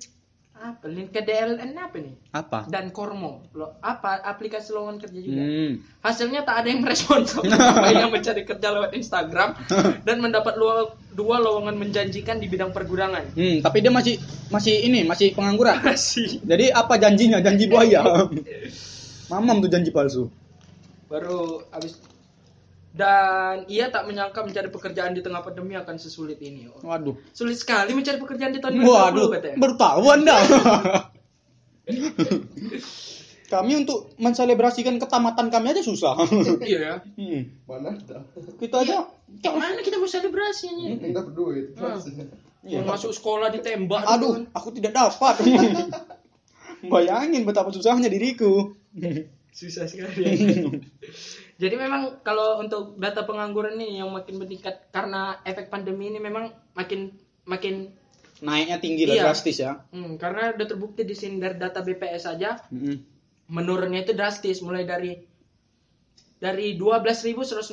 apa 0.55 0.85
LinkedIn 0.85 1.59
apa 1.75 1.97
nih 1.97 2.15
Apa? 2.31 2.59
dan 2.67 2.89
Kormo 2.89 3.51
lo 3.51 3.75
apa 3.79 4.21
aplikasi 4.23 4.71
lowongan 4.71 5.01
kerja 5.01 5.19
juga 5.19 5.43
Hmm. 5.43 5.73
hasilnya 5.99 6.41
tak 6.43 6.63
ada 6.63 6.69
yang 6.69 6.81
merespon 6.85 7.25
yang 7.95 8.09
mencari 8.09 8.43
kerja 8.43 8.69
lewat 8.71 8.93
Instagram 8.93 9.59
dan 10.07 10.17
mendapat 10.19 10.55
luang- 10.55 10.93
dua 11.11 11.37
lowongan 11.39 11.75
menjanjikan 11.75 12.37
di 12.37 12.47
bidang 12.47 12.71
pergudangan 12.71 13.33
Hmm, 13.33 13.59
tapi 13.61 13.81
dia 13.81 13.91
masih 13.91 14.21
masih 14.49 14.75
ini, 14.83 15.03
masih 15.03 15.33
pengangguran. 15.33 15.81
masih 15.81 16.41
Jadi 16.43 16.69
apa 16.71 16.95
janjinya? 16.95 17.41
Janji 17.41 17.65
buaya. 17.67 18.29
Mamam 19.27 19.59
tuh 19.59 19.69
janji 19.69 19.89
palsu. 19.89 20.29
baru 21.05 21.65
habis 21.69 21.97
dan 22.93 23.65
ia 23.67 23.89
tak 23.89 24.05
menyangka 24.05 24.41
mencari 24.41 24.69
pekerjaan 24.69 25.13
di 25.13 25.21
tengah 25.21 25.41
pandemi 25.41 25.73
akan 25.75 25.97
sesulit 25.97 26.37
ini 26.39 26.69
Waduh. 26.79 27.17
sulit 27.31 27.57
sekali 27.57 27.93
mencari 27.93 28.17
pekerjaan 28.17 28.53
di 28.53 28.61
tahun 28.61 28.79
2020 28.79 28.85
Waduh, 28.85 29.27
katanya 29.31 29.57
baru 29.57 29.75
tahu 29.75 30.05
Anda. 30.07 30.37
kami 33.49 33.73
untuk 33.77 34.17
menselebrasikan 34.17 34.97
ketamatan 34.97 35.49
kami 35.49 35.67
aja 35.71 35.83
susah. 35.83 36.17
iya 36.65 36.81
ya 36.81 36.95
Hmm. 37.15 37.43
mana 37.67 37.93
ada 37.93 38.25
Kita 38.57 38.81
aja 38.81 39.05
kayak 39.39 39.55
mana 39.55 39.81
kita 39.81 39.97
mau 39.97 40.09
selebrasi 40.09 40.65
ini 40.71 40.97
yang 40.99 41.13
dapat 41.15 41.33
duit 41.33 41.65
Ah. 41.77 41.93
maksudnya. 41.93 42.29
mau 42.81 42.93
masuk 42.93 43.11
sekolah 43.11 43.51
ditembak 43.51 44.05
Aduh, 44.07 44.17
gitu 44.17 44.29
kan. 44.39 44.43
aku 44.55 44.69
tidak 44.73 44.93
dapat. 44.95 45.35
Bayangin 46.93 47.43
betapa 47.43 47.69
susahnya 47.71 48.07
diriku. 48.07 48.73
Susah 49.53 49.85
sekali 49.85 50.21
ya. 50.25 50.33
Jadi 51.63 51.75
memang 51.77 52.25
kalau 52.25 52.59
untuk 52.59 52.97
data 52.97 53.23
pengangguran 53.23 53.77
ini 53.77 54.01
yang 54.01 54.09
makin 54.11 54.41
meningkat 54.41 54.89
karena 54.89 55.39
efek 55.45 55.69
pandemi 55.69 56.09
ini 56.09 56.19
memang 56.19 56.51
makin 56.73 57.13
makin 57.45 57.93
Naiknya 58.43 58.83
tinggi 58.83 59.07
lah 59.07 59.15
Iya. 59.15 59.25
drastis 59.31 59.63
ya. 59.63 59.87
hmm, 59.95 60.19
karena 60.19 60.51
udah 60.51 60.67
terbukti 60.67 61.07
di 61.07 61.15
sini 61.15 61.39
dari 61.39 61.55
data 61.63 61.79
BPS 61.79 62.27
saja 62.27 62.59
Mm-mm. 62.75 62.99
menurunnya 63.55 64.03
itu 64.03 64.19
drastis 64.19 64.59
mulai 64.67 64.83
dari 64.83 65.15
dari 66.43 66.75
12.168 66.75 67.71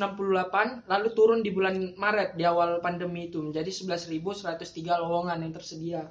lalu 0.86 1.08
turun 1.18 1.42
di 1.42 1.50
bulan 1.50 1.98
Maret 1.98 2.38
di 2.38 2.46
awal 2.46 2.78
pandemi 2.86 3.26
itu 3.26 3.42
menjadi 3.42 3.66
11.103 3.66 5.02
lowongan 5.02 5.42
yang 5.42 5.54
tersedia. 5.58 6.06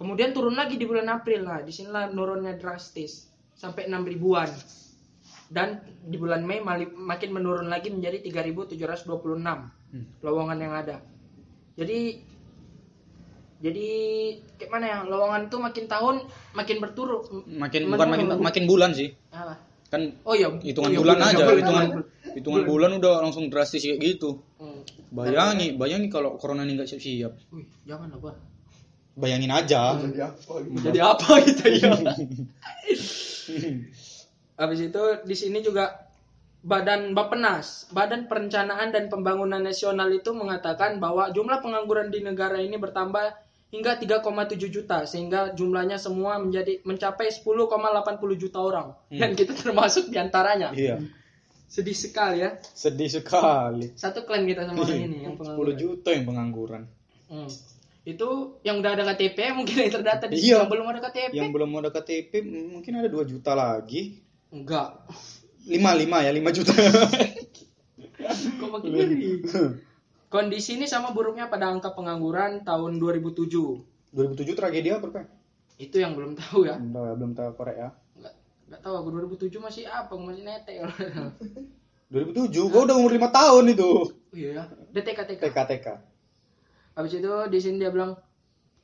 Kemudian 0.00 0.32
turun 0.32 0.56
lagi 0.56 0.80
di 0.80 0.88
bulan 0.88 1.12
April. 1.12 1.44
Nah, 1.44 1.60
di 1.60 1.68
sinilah 1.68 2.08
menurunnya 2.08 2.56
drastis 2.56 3.28
sampai 3.52 3.84
6 3.84 4.00
ribuan. 4.08 4.48
Dan 5.50 5.82
di 6.06 6.14
bulan 6.14 6.46
Mei 6.46 6.62
makin 6.94 7.30
menurun 7.34 7.66
lagi 7.66 7.90
menjadi 7.90 8.22
3.726 8.22 9.10
lowongan 10.22 10.58
yang 10.62 10.74
ada. 10.78 11.02
Jadi 11.74 12.22
jadi 13.60 13.88
kayak 14.56 14.70
mana 14.72 14.86
ya 14.88 14.98
lowongan 15.04 15.52
tuh 15.52 15.60
makin 15.60 15.84
tahun 15.84 16.24
makin 16.56 16.80
berturut 16.80 17.28
Makin 17.44 17.92
bukan 17.92 18.08
makin 18.08 18.26
makin 18.40 18.64
bulan 18.64 18.96
sih. 18.96 19.12
Ah. 19.34 19.58
Kan 19.90 20.16
Oh 20.22 20.38
iya, 20.38 20.48
hitungan 20.62 20.88
oh 20.88 20.94
iya, 20.94 21.00
bulan 21.02 21.18
aja, 21.18 21.44
bulan, 21.44 21.58
hitungan 21.58 21.86
bulan. 21.90 22.04
hitungan 22.38 22.62
bulan 22.62 22.90
udah 23.02 23.14
langsung 23.26 23.50
drastis 23.50 23.82
kayak 23.82 23.98
gitu. 23.98 24.38
Hmm. 24.62 24.86
Bayangi, 25.10 25.74
bayangi 25.74 26.06
kalau 26.08 26.38
corona 26.38 26.62
ini 26.62 26.78
nggak 26.78 26.88
siap-siap. 26.94 27.32
Wih, 27.50 27.66
jangan 27.84 28.14
apa? 28.14 28.38
Bayangin 29.18 29.50
aja. 29.50 29.98
jadi 29.98 30.30
apa 30.30 30.52
Jadi 30.62 31.00
apa 31.02 31.30
gitu 31.42 31.64
ya? 31.74 31.92
Habis 34.60 34.92
itu 34.92 35.02
di 35.24 35.32
sini 35.32 35.64
juga 35.64 36.04
Badan 36.60 37.16
Bappenas, 37.16 37.88
Badan 37.88 38.28
Perencanaan 38.28 38.92
dan 38.92 39.08
Pembangunan 39.08 39.64
Nasional 39.64 40.12
itu 40.12 40.36
mengatakan 40.36 41.00
bahwa 41.00 41.32
jumlah 41.32 41.64
pengangguran 41.64 42.12
di 42.12 42.20
negara 42.20 42.60
ini 42.60 42.76
bertambah 42.76 43.32
hingga 43.72 43.96
3,7 43.96 44.60
juta 44.68 45.08
sehingga 45.08 45.56
jumlahnya 45.56 45.96
semua 45.96 46.36
menjadi 46.36 46.84
mencapai 46.84 47.32
10,80 47.32 47.72
juta 48.36 48.58
orang 48.60 48.92
dan 49.08 49.32
kita 49.32 49.56
termasuk 49.56 50.12
di 50.12 50.20
antaranya. 50.20 50.76
Iya. 50.76 51.00
Sedih 51.70 51.96
sekali 51.96 52.44
ya. 52.44 52.58
Sedih 52.60 53.08
sekali. 53.08 53.94
Satu 53.96 54.28
klaim 54.28 54.44
kita 54.44 54.68
sama 54.68 54.84
orang 54.84 55.00
ini 55.00 55.24
yang 55.24 55.38
10 55.38 55.40
pengangguran. 55.40 55.76
juta 55.80 56.08
yang 56.12 56.24
pengangguran. 56.28 56.82
Hmm. 57.30 57.48
Itu 58.04 58.58
yang 58.66 58.82
udah 58.84 58.92
ada 58.98 59.04
KTP 59.14 59.54
mungkin 59.56 59.76
yang 59.86 59.92
terdata 59.94 60.26
di 60.28 60.36
Iya. 60.44 60.60
yang 60.60 60.68
belum 60.68 60.84
ada 60.90 61.00
KTP. 61.08 61.32
Yang 61.32 61.50
belum 61.56 61.70
ada 61.78 61.90
KTP 61.94 62.32
mungkin 62.74 62.92
ada 63.00 63.08
2 63.08 63.22
juta 63.24 63.54
lagi. 63.56 64.28
Enggak. 64.50 65.06
5 65.66 65.78
5 65.78 66.26
ya, 66.26 66.30
5 66.34 66.56
juta. 66.56 66.72
Kok 68.60 68.68
makin 68.70 68.90
ngeri? 68.92 69.42
Kondisi 70.30 70.78
ini 70.78 70.86
sama 70.86 71.10
buruknya 71.10 71.50
pada 71.50 71.70
angka 71.70 71.90
pengangguran 71.94 72.62
tahun 72.62 73.02
2007. 73.02 74.14
2007 74.14 74.58
tragedi 74.58 74.88
apa, 74.94 75.06
Pak? 75.10 75.26
Itu 75.78 75.98
yang 75.98 76.14
belum 76.14 76.38
tahu 76.38 76.66
ya. 76.66 76.78
Belum 76.78 76.92
tahu 76.94 77.04
ya, 77.06 77.14
belum 77.18 77.32
tahu 77.34 77.50
korek 77.58 77.76
ya. 77.78 77.90
Enggak 78.18 78.34
enggak 78.70 78.80
tahu 78.86 78.94
aku 78.94 79.08
2007 79.10 79.58
masih 79.58 79.84
apa, 79.90 80.12
masih 80.14 80.42
netek. 80.46 80.76
2007, 82.10 82.50
gua 82.70 82.82
udah 82.90 82.96
umur 82.98 83.12
5 83.14 83.30
tahun 83.30 83.64
itu. 83.70 83.90
Oh 84.10 84.34
iya 84.34 84.50
ya. 84.50 84.64
DTK 84.90 85.18
TK. 85.30 85.40
TK 85.50 85.58
TK. 85.66 85.86
Habis 86.98 87.12
itu 87.22 87.32
di 87.50 87.58
sini 87.62 87.76
dia 87.78 87.90
bilang 87.94 88.18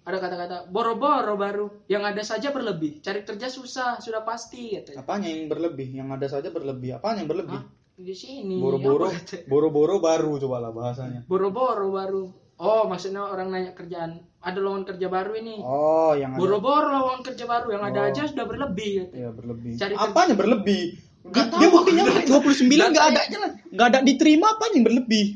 ada 0.07 0.17
kata-kata 0.17 0.57
boro-boro 0.67 1.35
baru 1.35 1.67
yang 1.87 2.01
ada 2.01 2.23
saja 2.23 2.49
berlebih 2.49 3.03
cari 3.03 3.21
kerja 3.21 3.51
susah 3.51 3.99
sudah 3.99 4.23
pasti 4.23 4.79
katanya 4.79 5.03
Apanya 5.03 5.29
yang 5.29 5.47
berlebih? 5.47 5.89
Yang 5.93 6.09
ada 6.13 6.27
saja 6.31 6.49
berlebih. 6.49 6.95
Apanya 6.95 7.21
yang 7.21 7.31
berlebih? 7.31 7.59
Hah? 7.59 7.67
di 7.97 8.13
sini 8.13 8.61
Boro-boro, 8.61 9.09
apa 9.09 9.49
boro-boro 9.49 9.97
baru 9.99 10.37
coba 10.37 10.61
lah 10.61 10.69
bahasanya. 10.71 11.25
boro-boro 11.25 11.89
baru 11.91 12.25
oh 12.57 12.85
maksudnya 12.85 13.25
orang 13.25 13.49
nanya 13.49 13.73
kerjaan 13.73 14.21
ada 14.39 14.59
lowongan 14.61 14.85
kerja 14.87 15.09
baru 15.09 15.33
ini 15.33 15.57
Oh, 15.59 16.13
yang 16.13 16.37
ada. 16.37 16.39
boro-boro 16.39 16.93
lowongan 16.93 17.25
kerja 17.25 17.45
baru 17.45 17.69
yang 17.73 17.83
ada 17.83 18.01
Oh. 18.05 18.09
aja 18.13 18.23
sudah 18.29 18.45
berlebih 18.45 18.91
katanya. 19.01 19.17
Iya, 19.17 19.31
berlebih. 19.33 19.71
Cari 19.75 19.95
Apanya 19.97 20.35
berlebih? 20.37 20.83
Nggak 21.25 21.45
Dia 21.51 21.69
buktinya 21.73 22.03
29 22.05 22.29
Nggak 22.29 22.87
enggak 22.87 23.03
tahu. 23.03 23.11
ada 23.11 23.21
aja 23.25 23.37
lah. 23.41 23.51
Enggak 23.67 23.87
ada 23.89 23.99
diterima 24.05 24.47
apa 24.47 24.65
yang 24.71 24.85
berlebih? 24.85 25.27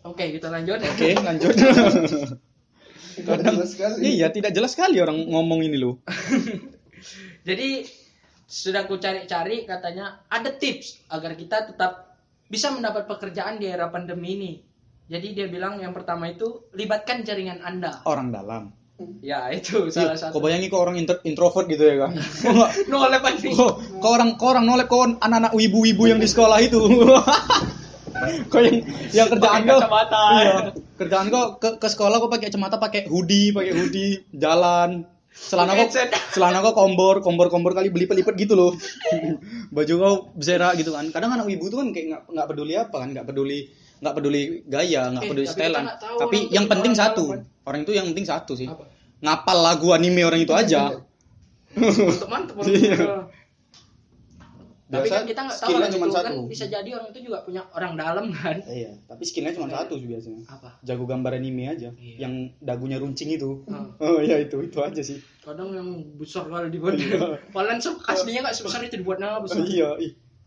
oke 0.00 0.24
kita 0.32 0.48
lanjut 0.48 0.80
Oke, 0.82 1.08
lanjut. 1.14 1.54
Tidak 3.26 3.44
jelas 3.44 3.70
sekali 3.70 3.94
iya, 4.02 4.26
tidak 4.28 4.52
jelas 4.52 4.70
sekali 4.72 4.96
orang 4.98 5.18
ngomong 5.28 5.60
ini 5.62 5.76
loh. 5.76 6.00
Jadi 7.48 7.84
sudah 8.44 8.84
aku 8.84 8.98
cari-cari 8.98 9.62
katanya 9.62 10.26
ada 10.26 10.50
tips 10.50 11.06
agar 11.08 11.38
kita 11.38 11.70
tetap 11.70 12.18
bisa 12.50 12.74
mendapat 12.74 13.06
pekerjaan 13.06 13.62
di 13.62 13.70
era 13.70 13.86
pandemi 13.88 14.34
ini. 14.36 14.52
Jadi 15.06 15.34
dia 15.34 15.46
bilang 15.46 15.78
yang 15.78 15.90
pertama 15.90 16.30
itu 16.30 16.66
libatkan 16.74 17.22
jaringan 17.22 17.62
Anda. 17.62 18.02
Orang 18.04 18.30
dalam. 18.30 18.74
Ya 19.24 19.48
itu 19.48 19.88
salah 19.88 20.12
satu. 20.12 20.36
kau 20.36 20.44
bayangin 20.44 20.68
kok 20.68 20.76
orang 20.76 21.00
inter- 21.00 21.24
introvert 21.24 21.64
gitu 21.66 21.80
ya 21.80 22.04
kan? 22.04 22.12
Kok 22.44 22.52
nggak- 22.52 22.72
No 22.92 22.96
oleh 23.00 23.16
pandemi. 23.16 23.56
kok 23.56 23.72
kok 23.96 24.10
orang 24.12 24.36
kok 24.36 24.48
orang 24.52 24.64
nolep 24.68 24.86
kok 24.92 25.00
anak-anak 25.24 25.56
wibu-wibu 25.56 26.04
yang 26.04 26.20
di 26.20 26.28
sekolah 26.28 26.60
itu. 26.60 26.76
kok 28.52 28.60
yang 28.60 28.76
yang 29.16 29.26
kerjaan 29.32 29.62
kacamata. 29.64 30.22
Iya. 30.36 30.56
Kerjaan 31.00 31.32
kok 31.32 31.46
ke, 31.64 31.68
ke 31.80 31.88
sekolah 31.88 32.20
kok 32.20 32.28
pakai 32.28 32.52
kacamata, 32.52 32.76
pakai 32.76 33.08
hoodie, 33.08 33.56
pakai 33.56 33.72
hoodie, 33.72 34.20
jalan. 34.36 35.08
Celana 35.32 35.72
kok 35.72 35.96
celana 36.36 36.60
kok 36.60 36.76
kombor, 36.76 37.24
kombor-kombor 37.24 37.72
kali 37.72 37.88
belipet-lipet 37.88 38.36
gitu 38.36 38.52
loh. 38.52 38.76
Baju 39.74 39.94
kau 39.96 40.14
bersera 40.36 40.76
gitu 40.76 40.92
kan. 40.92 41.08
Kadang 41.08 41.32
anak 41.32 41.48
wibu 41.48 41.72
tuh 41.72 41.80
kan 41.80 41.88
kayak 41.96 42.06
nggak 42.12 42.22
nggak 42.36 42.46
peduli 42.52 42.74
apa 42.76 42.96
kan, 43.00 43.08
nggak 43.16 43.26
peduli 43.32 43.58
nggak 44.00 44.14
peduli 44.16 44.42
gaya, 44.68 45.02
nggak 45.12 45.24
Eh, 45.24 45.28
peduli 45.28 45.46
tapi 45.46 45.54
setelan. 45.56 45.84
Tapi 45.96 46.36
orang 46.36 46.52
yang 46.52 46.66
penting 46.68 46.92
orang 46.92 47.02
satu. 47.04 47.24
dalam, 47.32 47.64
Orang 47.64 47.80
itu 47.84 47.92
yang 47.96 48.06
penting 48.12 48.26
satu 48.26 48.52
sih. 48.56 48.68
Apa? 48.68 48.84
Ngapal 49.20 49.58
lagu 49.60 49.88
anime 49.96 50.22
orang 50.24 50.40
itu 50.44 50.52
aja. 50.52 51.00
Mantap 51.76 52.28
mantap. 52.28 52.56
Iya. 54.90 54.92
Tapi 54.92 55.06
Biasa 55.06 55.14
kan 55.14 55.24
kita 55.24 55.40
nggak 55.40 55.54
tahu 55.56 55.70
orang 55.70 55.86
cuma 55.88 56.02
itu 56.02 56.10
kan 56.12 56.24
satu. 56.26 56.40
bisa 56.44 56.64
jadi 56.66 56.88
orang 56.90 57.08
itu 57.08 57.20
juga 57.22 57.38
punya 57.40 57.62
orang 57.70 57.92
dalam 57.94 58.26
kan. 58.28 58.56
Iya, 58.60 58.90
tapi 59.04 59.22
skillnya 59.22 59.52
cuma 59.52 59.68
satu 59.68 59.94
sih 59.94 60.04
biasanya. 60.04 60.42
Apa? 60.44 60.68
Jago 60.82 61.04
gambar 61.04 61.32
anime 61.32 61.64
aja, 61.64 61.88
Iya. 61.92 62.16
yang 62.18 62.32
dagunya 62.58 62.98
runcing 62.98 63.30
itu. 63.30 63.62
Hmm. 63.64 63.94
Oh 63.96 64.18
iya 64.18 64.36
itu, 64.36 64.58
itu 64.60 64.78
aja 64.78 64.98
sih. 65.00 65.22
Kadang 65.38 65.70
yang 65.70 65.88
besar 66.16 66.42
kali 66.44 66.68
dibuat. 66.68 66.98
Iya. 66.98 67.38
Se- 67.80 68.02
aslinya 68.04 68.40
nggak 68.42 68.56
sebesar 68.56 68.82
itu 68.82 68.98
dibuatnya 68.98 69.38
besar. 69.38 69.62
iya, 69.62 69.94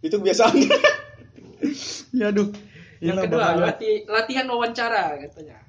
itu 0.01 0.11
kebiasaan. 0.13 0.55
ya 2.13 2.29
aduh. 2.29 2.51
Yang 2.99 3.17
kedua, 3.21 3.39
bahaya. 3.51 3.63
lati- 3.69 4.03
latihan 4.05 4.45
wawancara 4.45 5.19
katanya. 5.19 5.59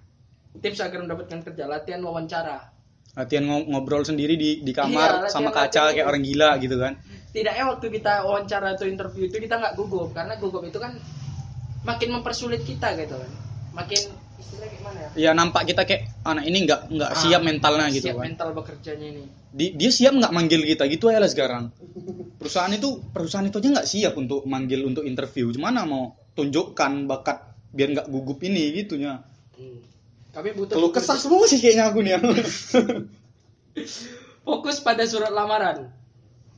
Tips 0.57 0.79
agar 0.81 0.99
mendapatkan 1.01 1.39
kerja, 1.43 1.65
latihan 1.65 2.01
wawancara. 2.01 2.75
latihan 3.15 3.47
ngo- 3.47 3.71
ngobrol 3.71 4.03
sendiri 4.03 4.35
di 4.35 4.59
di 4.61 4.75
Iya, 4.75 4.79
kamar 4.81 5.11
latihan- 5.23 5.31
sama 5.31 5.51
kaca 5.51 5.63
latihan. 5.71 5.95
kayak 5.95 6.07
orang 6.09 6.23
gila 6.25 6.51
gitu 6.59 6.77
kan. 6.77 6.93
Tidaknya 7.35 7.67
waktu 7.67 7.87
kita 7.91 8.23
wawancara 8.23 8.79
atau 8.79 8.87
interview 8.87 9.27
itu 9.27 9.43
kita 9.43 9.59
nggak 9.59 9.75
gugup 9.75 10.15
karena 10.15 10.39
gugup 10.39 10.63
itu 10.63 10.79
kan 10.79 10.95
makin 11.83 12.15
mempersulit 12.15 12.63
kita 12.63 12.95
gitu 12.95 13.19
kan. 13.19 13.31
Makin 13.75 14.07
istilahnya 14.39 14.71
gimana 14.79 14.99
ya? 15.03 15.11
Ya 15.19 15.31
nampak 15.35 15.67
kita 15.67 15.83
kayak 15.83 16.15
anak 16.23 16.47
ini 16.47 16.63
nggak 16.63 16.95
nggak 16.95 17.11
Ah, 17.11 17.19
siap 17.19 17.43
mentalnya 17.43 17.91
gitu 17.91 18.15
siap 18.15 18.23
kan. 18.23 18.25
mental 18.31 18.49
bekerjanya 18.55 19.07
ini. 19.19 19.25
Di- 19.51 19.75
dia 19.75 19.91
siap 19.91 20.15
nggak 20.15 20.31
manggil 20.31 20.63
kita 20.63 20.87
gitu 20.87 21.11
ya 21.11 21.19
lah 21.19 21.27
sekarang. 21.27 21.75
Perusahaan 22.39 22.71
itu 22.71 23.03
perusahaan 23.11 23.43
itu 23.43 23.59
aja 23.59 23.83
nggak 23.83 23.89
siap 23.91 24.15
untuk 24.15 24.47
manggil 24.47 24.87
untuk 24.87 25.03
interview. 25.03 25.51
Gimana 25.51 25.83
mau 25.83 26.15
tunjukkan 26.39 27.11
bakat 27.11 27.51
biar 27.75 27.99
nggak 27.99 28.07
gugup 28.07 28.39
ini 28.47 28.79
gitunya. 28.79 29.19
Hmm. 29.59 29.83
kami 30.35 30.51
butuh 30.51 30.75
Kalau 30.75 30.91
kesah 30.91 31.15
semua 31.15 31.47
sih 31.47 31.63
kayaknya 31.63 31.91
aku 31.91 31.99
nih 32.03 32.19
fokus 34.47 34.83
pada 34.83 35.07
surat 35.07 35.31
lamaran 35.31 35.91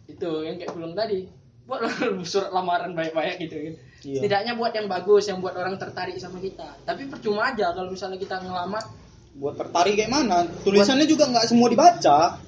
itu 0.06 0.30
yang 0.42 0.56
kayak 0.58 0.74
bilang 0.74 0.94
tadi 0.94 1.26
buat 1.66 1.82
surat 2.30 2.50
lamaran 2.50 2.94
banyak-banyak 2.94 3.36
gitu 3.42 3.56
kan 3.58 3.74
Iya. 4.06 4.22
setidaknya 4.22 4.54
buat 4.54 4.70
yang 4.70 4.86
bagus 4.86 5.24
yang 5.26 5.42
buat 5.42 5.56
orang 5.58 5.82
tertarik 5.82 6.14
sama 6.20 6.38
kita 6.38 6.78
tapi 6.86 7.10
percuma 7.10 7.50
aja 7.50 7.74
kalau 7.74 7.90
misalnya 7.90 8.20
kita 8.20 8.38
ngelamar 8.38 8.84
Buat 9.36 9.60
tertarik 9.60 10.00
kayak 10.00 10.08
mana? 10.08 10.48
Tulisannya 10.64 11.04
juga 11.04 11.28
nggak 11.28 11.52
semua 11.52 11.68
dibaca. 11.68 12.40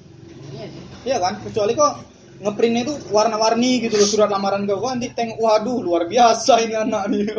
iya 0.49 0.65
sih 0.65 0.81
Iya 1.05 1.21
kan? 1.21 1.37
Kecuali 1.45 1.77
kok 1.77 1.93
ngeprintnya 2.41 2.81
itu 2.81 2.93
warna-warni 3.13 3.85
gitu 3.85 3.93
loh 3.93 4.09
surat 4.09 4.25
lamaran 4.33 4.65
kau. 4.65 4.81
Nanti 4.81 5.13
tengok, 5.13 5.37
waduh 5.37 5.85
luar 5.85 6.09
biasa 6.09 6.65
ini 6.65 6.73
anak 6.73 7.13
nih. 7.13 7.29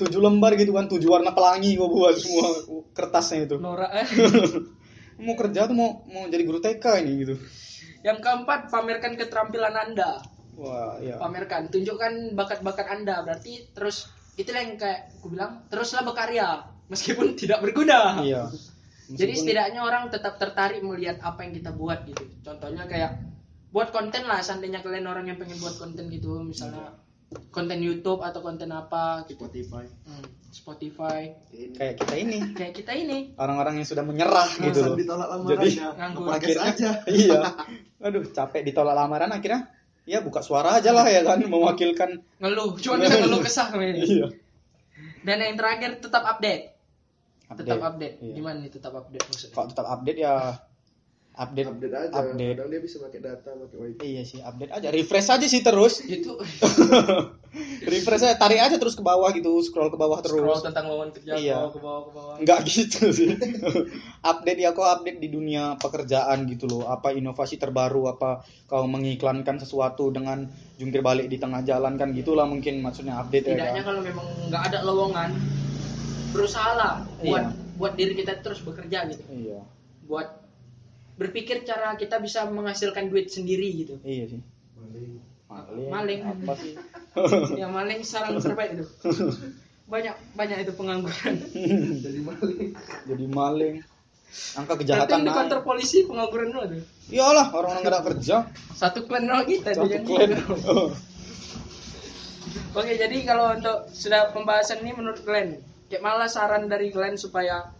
tujuh 0.00 0.20
lembar 0.24 0.56
gitu 0.56 0.72
kan, 0.72 0.88
tujuh 0.88 1.12
warna 1.12 1.36
pelangi 1.36 1.76
kau 1.76 1.92
buat 1.92 2.16
semua 2.16 2.48
kertasnya 2.96 3.44
itu. 3.44 3.60
norak 3.60 3.92
eh. 3.92 4.08
Mau 5.20 5.36
kerja 5.36 5.68
tuh 5.68 5.76
mau 5.76 6.04
mau 6.12 6.28
jadi 6.32 6.44
guru 6.44 6.60
TK 6.60 7.04
ini 7.04 7.12
gitu. 7.20 7.34
Yang 8.06 8.22
keempat 8.22 8.70
pamerkan 8.70 9.18
keterampilan 9.18 9.74
anda 9.74 10.22
Wah, 10.54 10.96
iya. 11.02 11.18
pamerkan 11.18 11.66
tunjukkan 11.68 12.38
bakat-bakat 12.38 12.86
anda 12.86 13.26
berarti 13.26 13.74
terus 13.74 14.06
itulah 14.38 14.62
yang 14.62 14.78
kayak 14.78 15.10
aku 15.18 15.34
bilang 15.34 15.66
teruslah 15.66 16.06
berkarya 16.06 16.62
meskipun 16.86 17.34
tidak 17.40 17.58
berguna 17.66 18.22
Iya. 18.22 18.46
Jadi 19.06 19.38
Meskipun- 19.38 19.38
setidaknya 19.38 19.80
orang 19.86 20.10
tetap 20.10 20.34
tertarik 20.34 20.82
melihat 20.82 21.22
apa 21.22 21.46
yang 21.46 21.54
kita 21.54 21.70
buat 21.70 22.02
gitu. 22.10 22.26
Contohnya 22.42 22.90
kayak 22.90 23.22
buat 23.70 23.94
konten 23.94 24.26
lah, 24.26 24.42
seandainya 24.42 24.82
kalian 24.82 25.06
orang 25.06 25.30
yang 25.30 25.38
pengen 25.38 25.62
buat 25.62 25.78
konten 25.78 26.10
gitu, 26.10 26.42
misalnya 26.42 26.90
konten 27.48 27.78
YouTube 27.78 28.20
atau 28.20 28.38
konten 28.38 28.70
apa 28.70 29.26
gitu. 29.26 29.42
Spotify 29.42 29.84
Hmm, 30.06 30.24
Spotify. 30.48 31.34
ini 31.50 31.74
kayak 31.74 31.94
kita 31.98 32.14
ini 32.14 32.38
Kayak 32.52 32.74
kita 32.76 32.92
ini. 32.94 33.18
orang-orang 33.34 33.78
yang 33.78 33.86
sudah 33.86 34.02
menyerah 34.02 34.46
gitu 34.52 34.78
Alasan 34.78 34.88
loh. 34.88 34.96
ditolak 34.96 35.26
Jadi 35.26 35.34
lamarannya 35.34 35.86
nganggur. 35.92 36.26
akhirnya 36.28 36.62
aja 36.64 36.90
iya. 37.12 37.40
Aduh, 37.98 38.24
capek 38.26 38.62
ditolak 38.62 38.94
lamaran 38.94 39.28
akhirnya 39.28 39.68
ya 40.04 40.22
buka 40.22 40.38
suara 40.38 40.78
aja 40.78 40.90
lah 40.90 41.02
ya 41.04 41.22
kan 41.22 41.42
mewakilkan 41.42 42.22
Ngeluh, 42.38 42.78
cuma 42.78 42.94
kita 43.00 43.16
ngeluh 43.20 43.42
kesah 43.42 43.66
kami 43.68 43.90
ini. 43.92 44.00
iya. 44.12 44.26
Dan 45.20 45.42
yang 45.42 45.56
terakhir 45.56 45.98
tetap 45.98 46.22
update. 46.24 46.72
Tetap 47.48 47.58
Update. 47.76 47.82
update. 47.82 48.14
Iya. 48.20 48.32
Gimana 48.34 48.56
nih 48.60 48.70
tetap 48.70 48.92
update 48.92 49.24
maksudnya? 49.24 49.52
Kalau 49.52 49.66
tetap 49.66 49.86
update 49.88 50.18
ya 50.20 50.34
update 51.36 51.68
update 51.68 51.92
aja 51.92 52.12
update. 52.16 52.56
kadang 52.56 52.68
dia 52.72 52.80
bisa 52.80 52.96
pakai 52.98 53.20
data 53.20 53.50
pakai 53.52 53.76
wifi 53.76 54.00
Iya 54.08 54.22
sih, 54.24 54.40
update 54.40 54.72
aja. 54.72 54.88
Refresh 54.88 55.28
aja 55.30 55.46
sih 55.46 55.60
terus. 55.60 56.00
Itu 56.00 56.40
Refresh 57.86 58.22
aja, 58.22 58.36
tarik 58.36 58.56
aja 58.58 58.76
terus 58.76 58.92
ke 58.92 59.00
bawah 59.00 59.28
gitu, 59.30 59.52
scroll 59.60 59.88
ke 59.88 59.96
bawah 59.96 60.20
terus. 60.20 60.32
scroll 60.34 60.60
tentang 60.60 60.88
lowongan 60.88 61.12
kerja 61.12 61.36
Iya. 61.36 61.52
ke 61.52 61.60
bawah 61.60 61.70
ke 61.70 61.78
bawah 61.78 62.02
ke 62.02 62.10
bawah. 62.10 62.34
Enggak 62.40 62.60
gitu 62.64 63.12
sih. 63.12 63.36
update 64.32 64.58
ya 64.58 64.72
kau 64.72 64.82
update 64.82 65.18
di 65.18 65.28
dunia 65.28 65.76
pekerjaan 65.76 66.44
gitu 66.46 66.64
loh. 66.66 66.88
Apa 66.88 67.12
inovasi 67.12 67.56
terbaru, 67.56 68.08
apa 68.08 68.40
kau 68.64 68.84
mengiklankan 68.84 69.56
sesuatu 69.56 70.08
dengan 70.08 70.48
jungkir 70.76 71.00
balik 71.00 71.28
di 71.28 71.36
tengah 71.36 71.60
jalan 71.62 71.94
kan 71.94 72.12
gitulah 72.12 72.44
mungkin 72.44 72.80
maksudnya 72.80 73.16
update 73.18 73.44
ya. 73.46 73.54
Tidaknya 73.54 73.76
kan? 73.78 73.86
kalau 73.86 74.00
memang 74.00 74.26
nggak 74.48 74.62
ada 74.66 74.78
lowongan, 74.82 75.30
berusahalah 76.32 77.04
buat 77.18 77.44
Iya. 77.46 77.76
buat 77.76 77.92
diri 77.92 78.12
kita 78.14 78.40
terus 78.40 78.60
bekerja 78.60 79.04
gitu. 79.06 79.20
Iya. 79.28 79.60
Buat 80.04 80.45
berpikir 81.16 81.64
cara 81.64 81.96
kita 81.96 82.20
bisa 82.20 82.44
menghasilkan 82.48 83.08
duit 83.08 83.32
sendiri 83.32 83.68
gitu. 83.84 83.94
Iya 84.04 84.36
sih. 84.36 84.40
Maling. 84.76 85.12
Maling. 85.48 85.88
Maling. 85.90 86.20
Apa 86.28 86.54
sih? 86.60 86.74
yang 87.60 87.72
maling 87.72 88.00
sarang 88.04 88.36
terbaik 88.36 88.76
itu. 88.76 88.86
Banyak 89.88 90.14
banyak 90.36 90.58
itu 90.68 90.72
pengangguran. 90.76 91.34
jadi 92.04 92.20
maling 92.20 92.76
Jadi 93.08 93.24
maling. 93.26 93.74
Angka 94.58 94.74
kejahatan 94.76 95.24
di 95.24 95.30
naik. 95.32 95.38
kantor 95.38 95.60
polisi 95.64 96.04
pengangguran 96.04 96.52
dulu 96.52 96.64
tuh. 96.76 96.82
Iyalah, 97.08 97.54
orang-orang 97.54 97.80
nggak 97.86 97.94
ada 97.94 98.02
kerja. 98.04 98.36
Satu 98.74 99.06
klan 99.08 99.24
nol 99.24 99.46
kita 99.46 99.72
Satu 99.72 99.96
klan. 100.04 100.30
Oke, 102.76 102.92
jadi 103.00 103.16
kalau 103.24 103.56
untuk 103.56 103.88
sudah 103.88 104.36
pembahasan 104.36 104.84
ini 104.84 104.92
menurut 104.92 105.24
Glenn, 105.24 105.64
kayak 105.88 106.04
malah 106.04 106.28
saran 106.28 106.68
dari 106.68 106.92
Glenn 106.92 107.16
supaya 107.16 107.72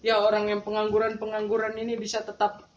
ya 0.00 0.24
orang 0.24 0.48
yang 0.48 0.60
pengangguran-pengangguran 0.64 1.76
ini 1.76 2.00
bisa 2.00 2.24
tetap 2.24 2.67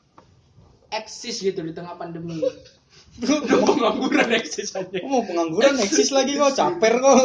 eksis 0.92 1.40
gitu 1.40 1.64
di 1.64 1.72
tengah 1.72 1.96
pandemi. 1.96 2.38
Udah 3.24 3.60
pengangguran 3.64 4.30
eksis 4.36 4.76
aja. 4.76 4.92
Kok 4.92 5.08
mau 5.08 5.24
pengangguran 5.24 5.76
eksis 5.80 6.12
lagi 6.12 6.36
kok, 6.36 6.56
caper 6.56 6.94
kok. 7.00 7.18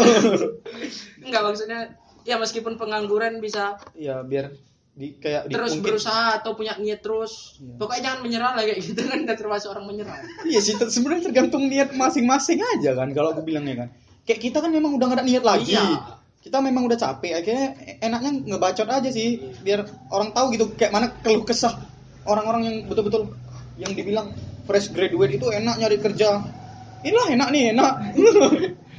Enggak 1.26 1.42
maksudnya 1.42 1.80
ya 2.26 2.38
meskipun 2.38 2.74
pengangguran 2.74 3.38
bisa 3.38 3.78
ya 3.94 4.22
biar 4.26 4.50
di 4.96 5.14
kayak 5.20 5.46
di, 5.46 5.54
terus 5.54 5.76
mungkin- 5.76 5.84
berusaha 5.92 6.40
atau 6.40 6.56
punya 6.56 6.74
niat 6.80 7.04
terus. 7.04 7.60
Iya. 7.60 7.76
Pokoknya 7.76 8.02
jangan 8.02 8.20
menyerah 8.24 8.52
lah 8.56 8.62
kayak 8.64 8.80
gitu 8.80 9.00
kan 9.04 9.18
udah 9.28 9.36
termasuk 9.36 9.68
orang 9.74 9.86
menyerah. 9.86 10.16
Iya 10.50 10.60
sih, 10.62 10.74
ter- 10.78 10.90
sebenarnya 10.90 11.22
tergantung 11.28 11.68
niat 11.68 11.92
masing-masing 11.92 12.58
aja 12.64 12.96
kan 12.96 13.12
kalau 13.12 13.36
aku 13.36 13.44
bilangnya 13.44 13.86
kan. 13.86 13.88
Kayak 14.26 14.40
kita 14.42 14.58
kan 14.58 14.70
memang 14.74 14.96
udah 14.96 15.06
gak 15.06 15.18
ada 15.22 15.26
niat 15.28 15.44
lagi. 15.44 15.76
Iya. 15.76 16.18
Kita 16.42 16.62
memang 16.62 16.86
udah 16.86 16.94
capek, 16.94 17.42
akhirnya 17.42 17.66
enaknya 17.98 18.30
ngebacot 18.54 18.86
aja 18.86 19.10
sih 19.10 19.42
biar 19.66 19.82
orang 20.14 20.30
tahu 20.30 20.54
gitu 20.54 20.64
kayak 20.78 20.94
mana 20.94 21.10
keluh 21.18 21.42
kesah 21.42 21.74
orang-orang 22.22 22.62
yang 22.70 22.76
betul-betul 22.86 23.34
yang 23.76 23.92
dibilang 23.92 24.32
fresh 24.64 24.90
graduate 24.90 25.36
itu 25.36 25.46
enak 25.46 25.76
nyari 25.76 25.96
kerja. 26.00 26.40
Inilah 27.04 27.28
enak 27.30 27.48
nih, 27.52 27.64
enak. 27.76 27.92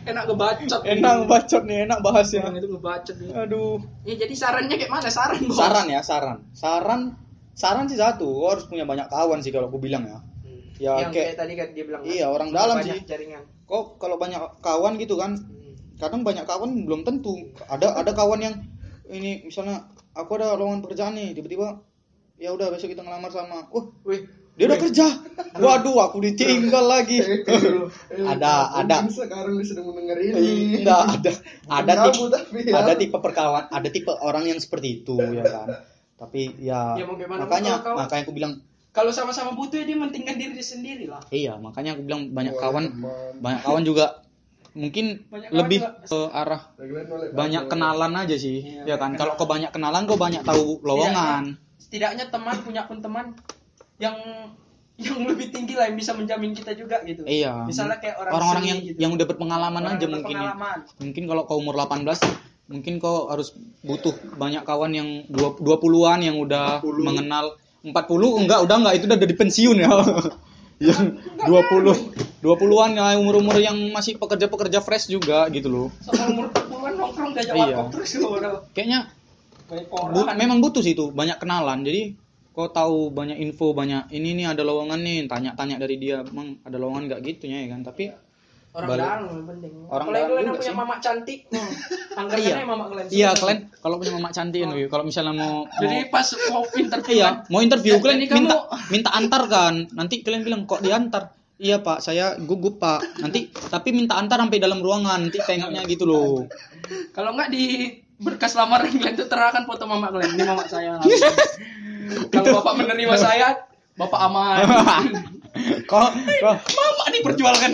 Enak 0.07 0.23
ngebacot. 0.29 0.81
enak 0.85 1.13
ngebacot 1.19 1.63
nih, 1.65 1.77
enak 1.83 1.99
bahasnya. 1.99 2.41
Orang 2.45 2.57
itu 2.57 2.69
ngebacot 2.69 3.15
nih. 3.19 3.29
Aduh. 3.35 3.77
Ya 4.05 4.13
jadi 4.15 4.33
sarannya 4.33 4.75
kayak 4.77 4.91
mana 4.91 5.09
saran? 5.09 5.41
Bos? 5.43 5.57
Saran 5.57 5.85
ya, 5.89 5.99
saran. 5.99 6.37
Saran 6.53 7.01
saran 7.57 7.89
sih 7.89 7.97
satu, 7.97 8.29
lo 8.29 8.53
harus 8.53 8.69
punya 8.69 8.85
banyak 8.85 9.09
kawan 9.09 9.41
sih 9.41 9.49
kalau 9.49 9.67
aku 9.67 9.81
bilang 9.81 10.05
ya. 10.05 10.19
Ya, 10.77 10.93
yang 11.01 11.09
kayak- 11.09 11.33
kayak, 11.33 11.37
tadi 11.41 11.53
kan 11.57 11.67
dia 11.73 11.83
bilang 11.83 12.01
Iya, 12.05 12.29
kan, 12.29 12.35
orang 12.37 12.47
punya 12.47 12.59
dalam 12.61 12.75
banyak 12.77 12.95
sih. 12.95 13.09
jaringan 13.09 13.43
Kok 13.65 13.85
kalau 13.97 14.15
banyak 14.15 14.41
kawan 14.61 14.93
gitu 14.95 15.17
kan, 15.17 15.31
kadang 15.97 16.21
banyak 16.21 16.45
kawan 16.45 16.85
belum 16.85 17.01
tentu. 17.01 17.33
Ada 17.65 17.97
ada 17.97 18.13
kawan 18.13 18.39
yang 18.39 18.55
ini 19.09 19.41
misalnya 19.43 19.89
aku 20.13 20.37
ada 20.37 20.53
lowongan 20.53 20.79
pekerjaan 20.79 21.17
nih, 21.17 21.33
tiba-tiba 21.33 21.81
ya 22.37 22.53
udah 22.53 22.69
besok 22.69 22.93
kita 22.93 23.01
ngelamar 23.01 23.33
sama. 23.33 23.65
Oh, 23.73 23.89
wih 24.05 24.23
dia 24.57 24.65
udah 24.65 24.79
kerja. 24.79 25.05
Waduh, 25.55 25.97
aku 26.01 26.17
ditinggal 26.19 26.81
lagi. 26.83 27.21
ada 28.31 28.73
ada. 28.75 28.95
Mungkin 28.99 29.13
sekarang 29.15 29.53
sedang 29.61 29.85
mendengar 29.87 30.17
Eh, 30.17 30.33
ini. 30.33 30.81
Enggak 30.81 31.01
ada. 31.13 31.31
Ada 31.69 31.93
tipe 32.07 32.25
ya. 32.63 32.73
ada 32.75 32.93
tipe 32.93 33.17
perkawan 33.17 33.63
ada 33.67 33.87
tipe 33.87 34.09
orang 34.11 34.45
yang 34.45 34.57
seperti 34.57 35.01
itu 35.01 35.13
ya 35.31 35.45
kan? 35.45 35.67
Tapi 36.17 36.57
ya, 36.59 36.97
Ya, 36.97 37.05
makanya 37.05 37.77
kalau 37.77 37.93
kau- 37.93 37.97
makanya 37.99 38.23
aku 38.23 38.33
bilang 38.33 38.53
kalau 38.89 39.13
sama-sama 39.13 39.53
butuh 39.53 39.77
ya 39.77 39.85
dia 39.85 39.93
mentingkan 39.95 40.35
diri 40.35 40.51
dia 40.51 40.65
sendiri 40.67 41.05
lah. 41.05 41.21
Iya 41.29 41.53
makanya 41.55 41.93
aku 41.93 42.01
bilang 42.03 42.33
banyak 42.33 42.51
Wah, 42.51 42.61
kawan 42.63 42.85
banyak 43.37 43.61
kawan 43.61 43.83
juga 43.83 44.25
mungkin 44.73 45.25
Banyak 45.27 45.49
lebih 45.51 45.79
juga. 45.79 46.01
ke 46.03 46.19
arah 46.31 46.61
banyak 47.31 47.63
kenalan 47.67 48.13
aja 48.15 48.33
sih 48.35 48.65
Iya, 48.81 48.81
ya 48.83 48.95
kan? 48.95 49.13
Kalau 49.13 49.33
kau 49.33 49.45
banyak 49.45 49.69
kenalan 49.69 50.05
kau 50.05 50.17
banyak 50.17 50.41
tahu 50.41 50.81
lowongan? 50.81 51.61
setidaknya 51.77 52.27
teman 52.27 52.57
punya 52.59 52.83
pun 52.83 52.97
teman 52.99 53.37
yang 53.97 54.15
yang 54.97 55.21
lebih 55.23 55.49
tinggi 55.49 55.73
lah 55.73 55.85
yang 55.85 55.95
bisa 55.95 56.11
menjamin 56.11 56.51
kita 56.51 56.73
juga 56.73 57.01
gitu. 57.03 57.21
Iya. 57.21 57.65
Misalnya 57.65 57.97
kayak 57.97 58.17
orang 58.17 58.31
orang-orang 58.33 58.57
seni 58.57 58.67
yang 58.67 58.79
gitu. 58.83 58.97
yang 58.97 59.11
udah 59.13 59.25
berpengalaman 59.25 59.81
Orang 59.83 59.93
aja 59.93 60.05
mungkin 60.07 60.35
ya. 60.35 60.41
berpengalaman. 60.49 60.77
mungkin 60.97 61.23
kalau 61.23 61.41
kau 61.43 61.57
umur 61.57 61.75
18 61.75 62.17
mungkin 62.67 62.93
kau 62.97 63.17
harus 63.27 63.53
butuh 63.79 64.11
banyak 64.35 64.61
kawan 64.61 64.91
yang 64.91 65.09
dua 65.27 65.53
20-an 65.55 66.19
yang 66.19 66.35
udah 66.35 66.81
40. 66.81 67.03
mengenal. 67.03 67.45
40 67.79 67.93
enggak 68.41 68.59
udah 68.59 68.75
enggak. 68.75 68.93
Itu 68.95 69.05
udah 69.05 69.19
dari 69.19 69.33
pensiun 69.33 69.77
ya. 69.79 69.91
Yang 70.77 71.17
20 71.41 72.37
20-an 72.37 72.91
ya 72.93 73.17
umur-umur 73.17 73.57
yang 73.57 73.73
masih 73.89 74.13
pekerja-pekerja 74.15 74.77
fresh 74.77 75.09
juga 75.09 75.49
gitu 75.49 75.65
loh. 75.67 75.87
Sama 75.99 76.29
umur 76.29 76.45
40-an 76.51 76.93
nongkrong 76.95 77.31
diajak 77.33 77.55
Iya. 77.55 77.77
terus 77.89 78.13
udah 78.15 78.61
kayaknya 78.71 79.09
banyak 79.65 79.89
bu- 79.89 80.29
memang 80.37 80.57
butuh 80.59 80.79
sih 80.79 80.93
itu 80.93 81.09
banyak 81.09 81.37
kenalan. 81.37 81.81
Jadi 81.81 82.13
kau 82.57 82.67
tahu 82.67 83.09
banyak 83.09 83.37
info 83.37 83.69
banyak 83.71 84.09
ini 84.09 84.33
nih 84.33 84.49
ada 84.49 84.65
lowongan 84.65 84.97
nih 84.97 85.17
tanya-tanya 85.25 85.77
dari 85.77 85.95
dia 85.95 86.25
emang 86.25 86.57
ada 86.59 86.73
lowongan 86.75 87.05
nggak 87.05 87.21
gitu 87.23 87.45
ya 87.45 87.69
kan 87.69 87.85
tapi 87.85 88.09
orang 88.73 88.89
balik- 88.91 89.05
dalam 89.05 89.45
penting 89.47 89.73
Orang 89.87 90.07
dalam 90.07 90.27
kalian 90.27 90.49
punya 90.51 90.65
sih. 90.65 90.73
mama 90.75 90.95
cantik 90.97 91.39
hmm. 91.53 91.73
anggarannya 92.15 92.49
Iya. 92.51 92.65
mama 92.65 92.83
kalian 92.87 93.05
iya 93.11 93.29
kalian 93.31 93.59
kalau 93.75 93.95
punya 93.95 94.11
mama 94.11 94.29
cantik 94.31 94.59
nih 94.59 94.85
kalau 94.87 95.03
misalnya 95.03 95.33
mau, 95.33 95.55
jadi 95.71 95.97
mau 95.99 96.11
pas 96.11 96.27
mau 96.47 96.63
interview 96.75 97.13
Iya, 97.15 97.23
kan, 97.23 97.33
mau 97.47 97.61
interview 97.61 97.93
Eh, 97.93 97.99
kalian 97.99 98.17
ini 98.17 98.27
kamu- 98.27 98.37
minta 98.39 98.57
minta 98.87 99.09
antar 99.11 99.41
kan. 99.47 99.73
Nanti 99.91 100.15
kalian 100.19 100.41
bilang 100.41 100.61
kok 100.63 100.81
diantar. 100.81 101.23
Iya 101.57 101.77
pak, 101.79 101.97
saya 101.99 102.37
gugup 102.37 102.77
pak. 102.77 103.01
Nanti 103.17 103.39
tapi 103.49 103.89
minta 103.91 104.13
antar 104.13 104.37
sampai 104.39 104.57
dalam 104.57 104.77
ruangan. 104.77 105.17
Nanti 105.23 105.37
tengoknya 105.39 105.81
gitu 105.85 106.05
loh. 106.05 106.45
kalau 107.11 107.33
nggak 107.33 107.49
di 107.49 107.63
berkas 108.17 108.53
lamaran 108.53 108.89
kalian 108.91 109.13
tuh 109.15 109.25
terahkan 109.25 109.61
foto 109.63 109.85
mama 109.85 110.09
kalian 110.09 110.33
ini 110.33 110.43
mama 110.43 110.65
saya 110.65 110.97
kalau 112.31 112.61
bapak 112.61 112.73
menerima 112.83 113.15
saya 113.17 113.47
bapak 113.97 114.19
aman 114.29 114.55
kok 115.89 116.09
kok 116.13 116.55
mama 116.75 117.05
diperjualkan 117.09 117.69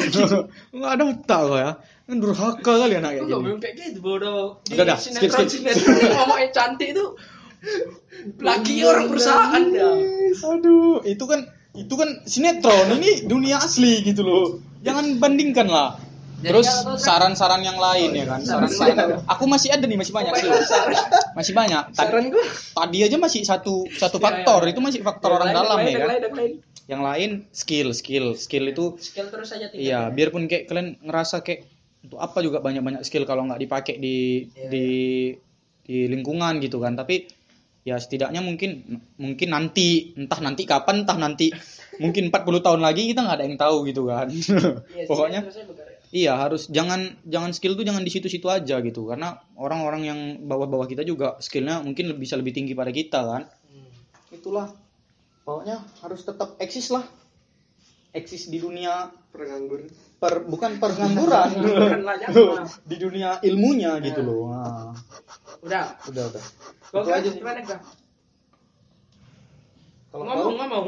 nggak 0.71 0.91
ada 0.95 1.03
otak 1.03 1.41
kok 1.51 1.59
ya. 1.59 1.71
Kan 2.03 2.19
durhaka 2.19 2.83
kali 2.83 2.99
anak 2.99 3.15
kayak 3.15 3.23
Enggak 3.31 3.41
belum 3.47 3.57
kayak 3.63 3.75
gitu 3.79 3.99
bodoh. 4.03 4.59
Udah, 4.67 4.83
dah, 4.83 4.97
skip, 4.99 5.23
sinetron 5.23 5.47
skip. 5.47 5.71
sinetron 5.71 6.35
yang 6.35 6.51
cantik 6.51 6.87
itu 6.91 7.05
lagi 8.43 8.75
orang 8.83 9.07
perusahaan 9.07 9.63
dah. 9.71 9.95
Aduh, 10.51 10.99
itu 11.07 11.23
kan 11.23 11.47
itu 11.73 11.93
kan 11.95 12.09
sinetron, 12.27 12.99
ini 12.99 13.23
dunia 13.23 13.63
asli 13.63 14.03
gitu 14.03 14.21
loh. 14.27 14.45
Jangan 14.83 15.15
bandingkan 15.23 15.71
lah. 15.71 15.95
Terus 16.43 16.67
saran-saran 16.99 17.63
yang 17.63 17.79
lain 17.79 18.11
ya 18.13 18.25
kan. 18.27 18.39
Saran-saran. 18.43 19.23
Aku 19.25 19.47
masih 19.47 19.71
ada 19.71 19.87
nih, 19.87 19.95
masih 19.95 20.11
banyak 20.11 20.33
sih. 20.37 20.49
Masih 21.33 21.53
banyak. 21.55 21.83
Saran 21.95 22.29
gua. 22.29 22.43
tadi 22.75 22.97
aja 23.01 23.17
masih 23.17 23.41
satu 23.41 23.87
satu 23.89 24.17
Ya, 24.19 24.23
faktor, 24.23 24.59
ya, 24.63 24.67
ya. 24.67 24.71
itu 24.75 24.81
masih 24.83 24.99
faktor 25.01 25.29
orang 25.33 25.49
lain, 25.49 25.57
dalam 25.57 25.77
ya 25.79 25.97
kan. 25.97 26.09
lain, 26.35 26.51
yang 26.85 27.01
lain. 27.01 27.29
Skill, 27.49 27.95
skill, 27.95 28.35
skill 28.35 28.65
itu 28.67 28.99
Skill 28.99 29.27
terus 29.31 29.49
aja. 29.49 29.71
Iya, 29.71 30.11
biarpun 30.11 30.45
kayak 30.45 30.67
kalian 30.67 30.99
ngerasa 31.01 31.41
kayak 31.41 31.65
untuk 32.03 32.19
apa 32.19 32.43
juga 32.43 32.59
banyak-banyak 32.59 33.01
skill 33.01 33.23
kalau 33.23 33.47
nggak 33.47 33.61
dipakai 33.63 33.95
di 33.95 34.47
Iya, 34.51 34.67
di 34.67 34.87
di 35.83 35.97
lingkungan 36.07 36.59
gitu 36.59 36.83
kan. 36.83 36.93
Tapi 36.93 37.27
ya 37.83 37.99
setidaknya 37.99 38.39
mungkin 38.39 38.99
mungkin 39.19 39.49
nanti 39.51 40.15
entah 40.15 40.39
nanti 40.39 40.63
kapan 40.63 41.03
entah 41.03 41.19
nanti 41.19 41.51
mungkin 41.99 42.31
40 42.31 42.63
tahun 42.63 42.79
lagi 42.79 43.11
kita 43.11 43.19
nggak 43.21 43.37
ada 43.39 43.45
yang 43.47 43.59
tahu 43.59 43.87
gitu 43.87 44.07
kan. 44.07 44.27
Iya, 44.31 45.03
Pokoknya 45.09 45.39
iya 46.13 46.37
harus 46.37 46.69
jangan 46.69 47.17
jangan 47.25 47.51
skill 47.51 47.73
tuh 47.73 47.81
jangan 47.81 47.99
di 47.99 48.09
situ-situ 48.09 48.45
aja 48.47 48.77
gitu 48.79 49.03
karena 49.03 49.33
orang-orang 49.55 50.01
yang 50.03 50.19
bawah-bawah 50.39 50.85
kita 50.85 51.01
juga 51.01 51.35
skillnya 51.39 51.81
mungkin 51.81 52.07
lebih- 52.07 52.21
bisa 52.21 52.37
lebih 52.37 52.53
tinggi 52.53 52.71
pada 52.71 52.89
kita 52.89 53.19
kan. 53.19 53.43
Hmm. 53.65 53.89
Itulah 54.29 54.69
pokoknya 55.41 55.81
harus 55.99 56.21
tetap 56.21 56.53
eksis 56.57 56.87
lah. 56.89 57.01
Eksis 58.13 58.45
di 58.45 58.57
dunia 58.57 59.09
Penganggur. 59.27 59.89
per 60.15 60.45
bukan 60.45 60.77
pengangguran 60.77 61.49
di 62.85 62.95
dunia 62.95 63.41
ilmunya 63.41 63.97
gitu 63.99 64.21
loh 64.21 64.53
Nah, 64.53 64.93
Udah. 65.59 65.85
udah 66.07 66.23
udah 66.29 66.43
Itu 66.93 66.97
kan 67.01 67.17
aja 67.17 67.27
sih. 67.27 67.35
gimana 67.35 67.59
kak? 67.59 67.81
kalau 70.07 70.23
Ngomong 70.23 70.55
ngomong. 70.61 70.87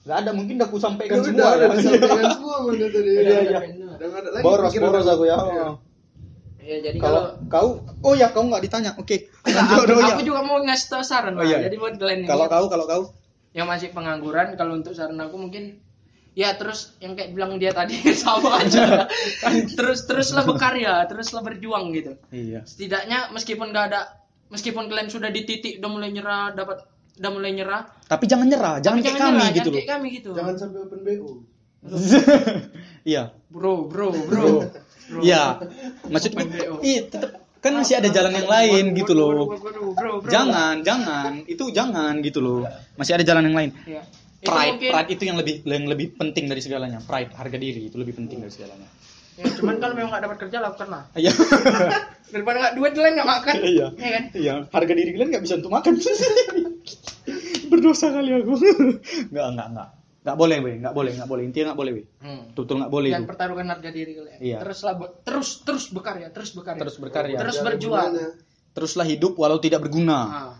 nggak 0.00 0.18
ada 0.18 0.30
mungkin 0.32 0.56
udah 0.56 0.64
aku 0.64 0.78
sampaikan 0.80 1.20
Kan 1.20 1.28
semua 1.28 1.36
udah 1.36 1.52
ya 1.52 1.56
ada 1.60 1.76
disampaikan 1.76 2.24
semua 2.32 2.56
mana 2.64 2.86
tadi. 2.88 3.10
Iya, 3.12 3.38
iya. 3.44 3.58
Lagi. 3.98 4.44
boros 4.46 4.72
boros 4.74 5.06
aku 5.06 5.24
ya 5.26 5.36
Iya. 5.38 5.68
Ya 6.68 6.76
jadi 6.84 6.98
kalau 7.00 7.22
kalau 7.48 7.70
kau 7.80 8.04
oh 8.04 8.14
ya 8.14 8.28
kau 8.28 8.44
nggak 8.44 8.60
ditanya 8.60 8.92
oke 9.00 9.16
lanjut 9.48 9.88
aku, 9.88 9.92
oh, 9.96 10.00
ya. 10.04 10.12
aku 10.12 10.22
juga 10.22 10.40
mau 10.44 10.60
ngasih 10.60 10.86
tau 10.92 11.00
saran 11.00 11.32
Oh, 11.34 11.40
Pak. 11.40 11.48
iya. 11.48 11.58
Jadi 11.64 11.76
buat 11.80 11.94
kalian 11.96 12.28
kalau 12.28 12.44
kau 12.46 12.66
kalau 12.68 12.84
kau 12.84 13.02
yang 13.56 13.64
masih 13.64 13.88
pengangguran, 13.90 14.54
kalau 14.60 14.76
untuk 14.76 14.92
saran 14.92 15.16
aku 15.16 15.40
mungkin 15.40 15.80
ya 16.36 16.54
terus 16.60 16.94
yang 17.00 17.16
kayak 17.16 17.32
bilang 17.32 17.56
dia 17.56 17.72
tadi 17.72 17.96
sama 18.22 18.60
aja. 18.60 19.08
terus 19.80 20.04
teruslah 20.04 20.44
berkarya, 20.44 21.08
teruslah 21.08 21.40
berjuang 21.40 21.90
gitu. 21.96 22.14
iya 22.30 22.62
Setidaknya 22.68 23.32
meskipun 23.32 23.72
gak 23.72 23.90
ada 23.90 24.00
meskipun 24.52 24.92
kalian 24.92 25.08
sudah 25.08 25.32
di 25.32 25.48
titik 25.48 25.80
udah 25.80 25.90
mulai 25.90 26.12
nyerah 26.12 26.52
dapat 26.52 26.84
udah 27.18 27.30
mulai 27.34 27.50
nyerah, 27.50 27.82
tapi 28.06 28.30
jangan 28.30 28.46
nyerah 28.46 28.78
jangan 28.78 29.02
kayak 29.02 29.16
kami 29.18 29.34
nyerah, 29.34 29.48
gitu 29.56 29.68
loh 29.74 29.82
kami 29.88 30.06
gitu. 30.20 30.30
Jangan 30.36 30.54
sampai 30.54 30.78
open 30.86 31.00
BO. 31.02 31.30
iya 33.10 33.22
Bro, 33.48 33.88
bro, 33.88 34.12
bro. 34.12 34.68
iya 35.24 35.56
BO. 35.58 36.84
iya 36.84 37.00
tetap 37.08 37.30
kan 37.58 37.72
masih 37.74 37.98
ada 37.98 38.08
jalan 38.12 38.32
yang 38.38 38.48
lain 38.48 38.84
gitu 38.94 39.12
loh 39.16 39.50
jangan 40.30 40.84
jangan 40.84 41.42
itu 41.48 41.64
jangan 41.74 42.20
gitu 42.22 42.38
loh 42.38 42.62
masih 42.94 43.18
ada 43.18 43.24
jalan 43.26 43.48
yang 43.50 43.56
lain 43.56 43.70
Iya. 43.88 44.02
Itu 44.38 44.54
pride 44.54 44.78
pride 44.94 45.10
itu 45.18 45.22
yang 45.26 45.36
lebih 45.42 45.54
yang 45.66 45.84
lebih 45.90 46.14
penting 46.14 46.46
dari 46.46 46.62
segalanya 46.62 47.02
pride 47.02 47.34
harga 47.34 47.58
diri 47.58 47.90
itu 47.90 47.98
lebih 47.98 48.14
penting 48.14 48.38
dari 48.38 48.52
segalanya 48.54 48.86
Ya, 49.38 49.46
cuman 49.54 49.78
kalau 49.78 49.94
memang 49.94 50.10
gak 50.18 50.26
dapat 50.26 50.38
kerja 50.42 50.58
lakukanlah. 50.58 51.14
iya 51.14 51.30
Daripada 52.34 52.58
gak 52.58 52.74
duit 52.74 52.90
kalian 52.90 53.22
gak 53.22 53.30
makan. 53.38 53.54
Iya. 53.62 53.86
Iya 53.94 54.10
kan? 54.10 54.24
iya 54.34 54.52
harga 54.66 54.92
diri 54.98 55.10
kalian 55.14 55.28
nggak 55.30 55.44
bisa 55.46 55.54
untuk 55.62 55.70
makan 55.70 55.94
berdosa 57.70 58.10
kali 58.10 58.30
aku 58.34 58.52
nggak 59.30 59.46
nggak 59.54 59.66
nggak 59.76 59.88
nggak 60.28 60.36
boleh 60.36 60.56
weh 60.60 60.76
nggak 60.78 60.92
boleh 60.92 61.12
nggak 61.14 61.24
boleh 61.26 61.42
intinya 61.42 61.64
nggak 61.68 61.80
boleh 61.80 61.92
weh 61.94 62.04
Hmm. 62.18 62.40
betul 62.46 62.62
betul 62.62 62.76
nggak 62.76 62.92
boleh 62.92 63.08
Jangan 63.08 63.20
itu 63.20 63.30
pertaruhkan 63.30 63.66
harga 63.68 63.90
diri 63.90 64.12
kalian. 64.12 64.38
Iya. 64.38 64.58
Teruslah 64.60 64.92
terus 65.22 65.48
terus 65.62 65.84
berkarya, 65.88 66.28
terus 66.28 66.50
berkarya. 66.52 66.80
terus 66.80 66.96
berkarya 66.98 67.36
Terus 67.38 67.56
berjuang. 67.58 68.12
teruslah 68.70 69.06
hidup 69.06 69.32
walau 69.34 69.56
tidak 69.56 69.80
berguna 69.80 70.18
Ah. 70.20 70.54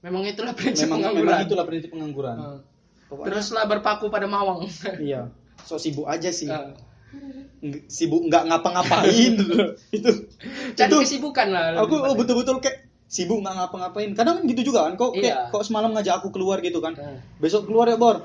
Memang 0.00 0.22
itulah 0.24 0.52
prinsip 0.52 0.84
memang 0.84 1.00
pengangguran. 1.08 1.24
memang 1.24 1.40
itulah 1.42 1.64
prinsip 1.64 1.88
pengangguran 1.88 2.36
Ah. 2.36 2.58
Pokoknya, 3.06 3.26
Teruslah 3.28 3.64
berpaku 3.66 4.06
pada 4.08 4.26
mawang. 4.26 4.68
iya 5.02 5.32
so 5.62 5.74
sibuk 5.74 6.04
aja 6.04 6.28
sih 6.28 6.46
Ah. 6.46 6.76
Sibuk 7.86 8.24
nggak 8.24 8.44
ngapa-ngapain 8.44 9.34
itu 9.96 10.10
Cari 10.74 10.88
itu 10.88 10.96
kesibukan 10.98 11.46
lah. 11.48 11.78
aku 11.78 11.94
oh, 11.94 12.14
betul-betul 12.14 12.58
kayak 12.58 12.88
sibuk 13.04 13.38
nggak 13.38 13.54
ngapa-ngapain 13.54 14.10
kadang 14.12 14.40
kan 14.40 14.44
gitu 14.46 14.66
juga 14.66 14.88
kan 14.88 14.96
kok 14.96 15.12
kayak 15.12 15.22
Iya. 15.22 15.52
kok 15.52 15.62
semalam 15.62 15.92
ngajak 15.92 16.18
aku 16.18 16.28
keluar 16.30 16.58
gitu 16.58 16.78
kan 16.78 16.96
Hmm. 16.96 17.20
besok 17.36 17.68
keluar 17.68 17.86
ya 17.86 17.94
bor 17.94 18.24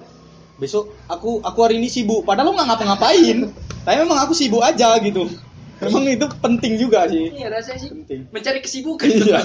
besok 0.58 0.94
aku 1.06 1.42
aku 1.46 1.60
hari 1.64 1.78
ini 1.78 1.90
sibuk. 1.90 2.26
Padahal 2.26 2.52
lo 2.52 2.58
nggak 2.58 2.68
ngapa-ngapain. 2.74 3.38
Tapi 3.86 3.96
memang 4.04 4.20
aku 4.20 4.34
sibuk 4.34 4.62
aja 4.66 4.98
gitu. 5.00 5.30
Memang 5.78 6.04
itu 6.10 6.26
penting 6.42 6.74
juga 6.82 7.06
sih. 7.06 7.30
Iya 7.38 7.54
rasanya 7.54 7.80
sih 7.80 7.90
penting. 7.94 8.20
mencari 8.34 8.60
kesibukan. 8.66 9.08
iya. 9.08 9.40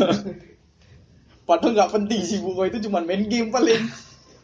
Padahal 1.44 1.72
nggak 1.76 1.90
penting 1.92 2.20
sibuk 2.24 2.56
kok 2.56 2.66
itu 2.72 2.88
cuma 2.88 3.04
main 3.04 3.28
game 3.28 3.52
paling. 3.52 3.86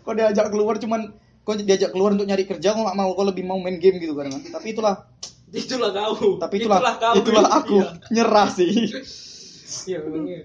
Kok 0.05 0.15
diajak 0.15 0.53
keluar 0.53 0.77
cuman 0.77 1.17
kok 1.49 1.57
diajak 1.65 1.91
keluar 1.97 2.13
untuk 2.13 2.29
nyari 2.29 2.45
kerja 2.45 2.77
kok 2.77 2.85
nggak 2.85 2.97
mau 2.97 3.11
kok 3.17 3.27
lebih 3.33 3.45
mau 3.49 3.59
main 3.59 3.81
game 3.81 3.97
gitu 3.99 4.13
kan. 4.13 4.29
Tapi 4.31 4.77
itulah. 4.77 5.09
Itulah 5.49 5.91
kau. 5.97 6.37
tapi 6.37 6.61
itulah 6.61 7.01
kau. 7.01 7.15
itulah 7.17 7.49
aku. 7.49 7.81
Iya. 7.81 7.89
nyerah 8.13 8.49
sih. 8.53 8.73
Iya, 9.89 10.01
iya. 10.05 10.43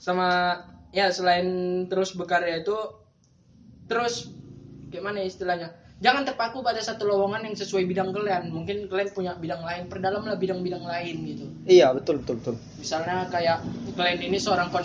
Sama 0.00 0.56
ya 0.92 1.12
selain 1.12 1.46
terus 1.92 2.16
berkarya 2.16 2.64
itu 2.64 2.76
terus 3.84 4.32
gimana 4.94 5.18
ya 5.18 5.26
istilahnya? 5.26 5.68
Jangan 5.98 6.22
terpaku 6.22 6.60
pada 6.60 6.78
satu 6.78 7.02
lowongan 7.04 7.42
yang 7.42 7.54
sesuai 7.54 7.82
bidang 7.84 8.10
kalian. 8.10 8.50
Mungkin 8.50 8.86
kalian 8.86 9.10
punya 9.10 9.32
bidang 9.34 9.62
lain, 9.62 9.86
perdalamlah 9.86 10.36
bidang-bidang 10.36 10.84
lain 10.84 11.16
gitu. 11.24 11.44
iya 11.66 11.90
betul 11.90 12.20
betul 12.20 12.38
betul 12.38 12.54
Misalnya 12.76 13.26
kayak 13.28 13.62
kalian 13.92 14.20
ini 14.22 14.38
seorang 14.38 14.68
kon 14.68 14.84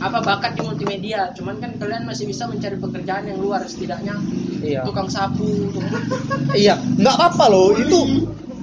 apa 0.00 0.24
bakat 0.24 0.56
di 0.56 0.64
multimedia, 0.64 1.28
cuman 1.36 1.60
kan 1.60 1.76
kalian 1.76 2.08
masih 2.08 2.24
bisa 2.24 2.48
mencari 2.48 2.80
pekerjaan 2.80 3.28
yang 3.28 3.36
luar 3.36 3.68
setidaknya 3.68 4.16
iya 4.64 4.80
tukang 4.80 5.12
sapu, 5.12 5.44
tukang 5.68 5.92
Iya, 6.56 6.80
nggak 6.96 7.14
apa-apa 7.14 7.44
loh. 7.52 7.76
Itu 7.76 7.98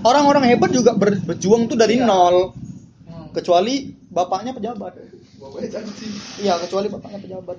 orang-orang 0.02 0.50
hebat 0.50 0.74
juga 0.74 0.98
ber- 0.98 1.22
berjuang 1.22 1.70
tuh 1.70 1.78
dari 1.78 2.02
Iya. 2.02 2.10
nol. 2.10 2.58
Hmm. 3.06 3.30
Kecuali 3.34 3.86
bapaknya 4.10 4.58
pejabat. 4.58 4.98
Bapaknya 5.38 5.70
cantik. 5.78 6.10
Iya, 6.42 6.58
kecuali 6.58 6.88
bapaknya 6.90 7.20
pejabat. 7.22 7.58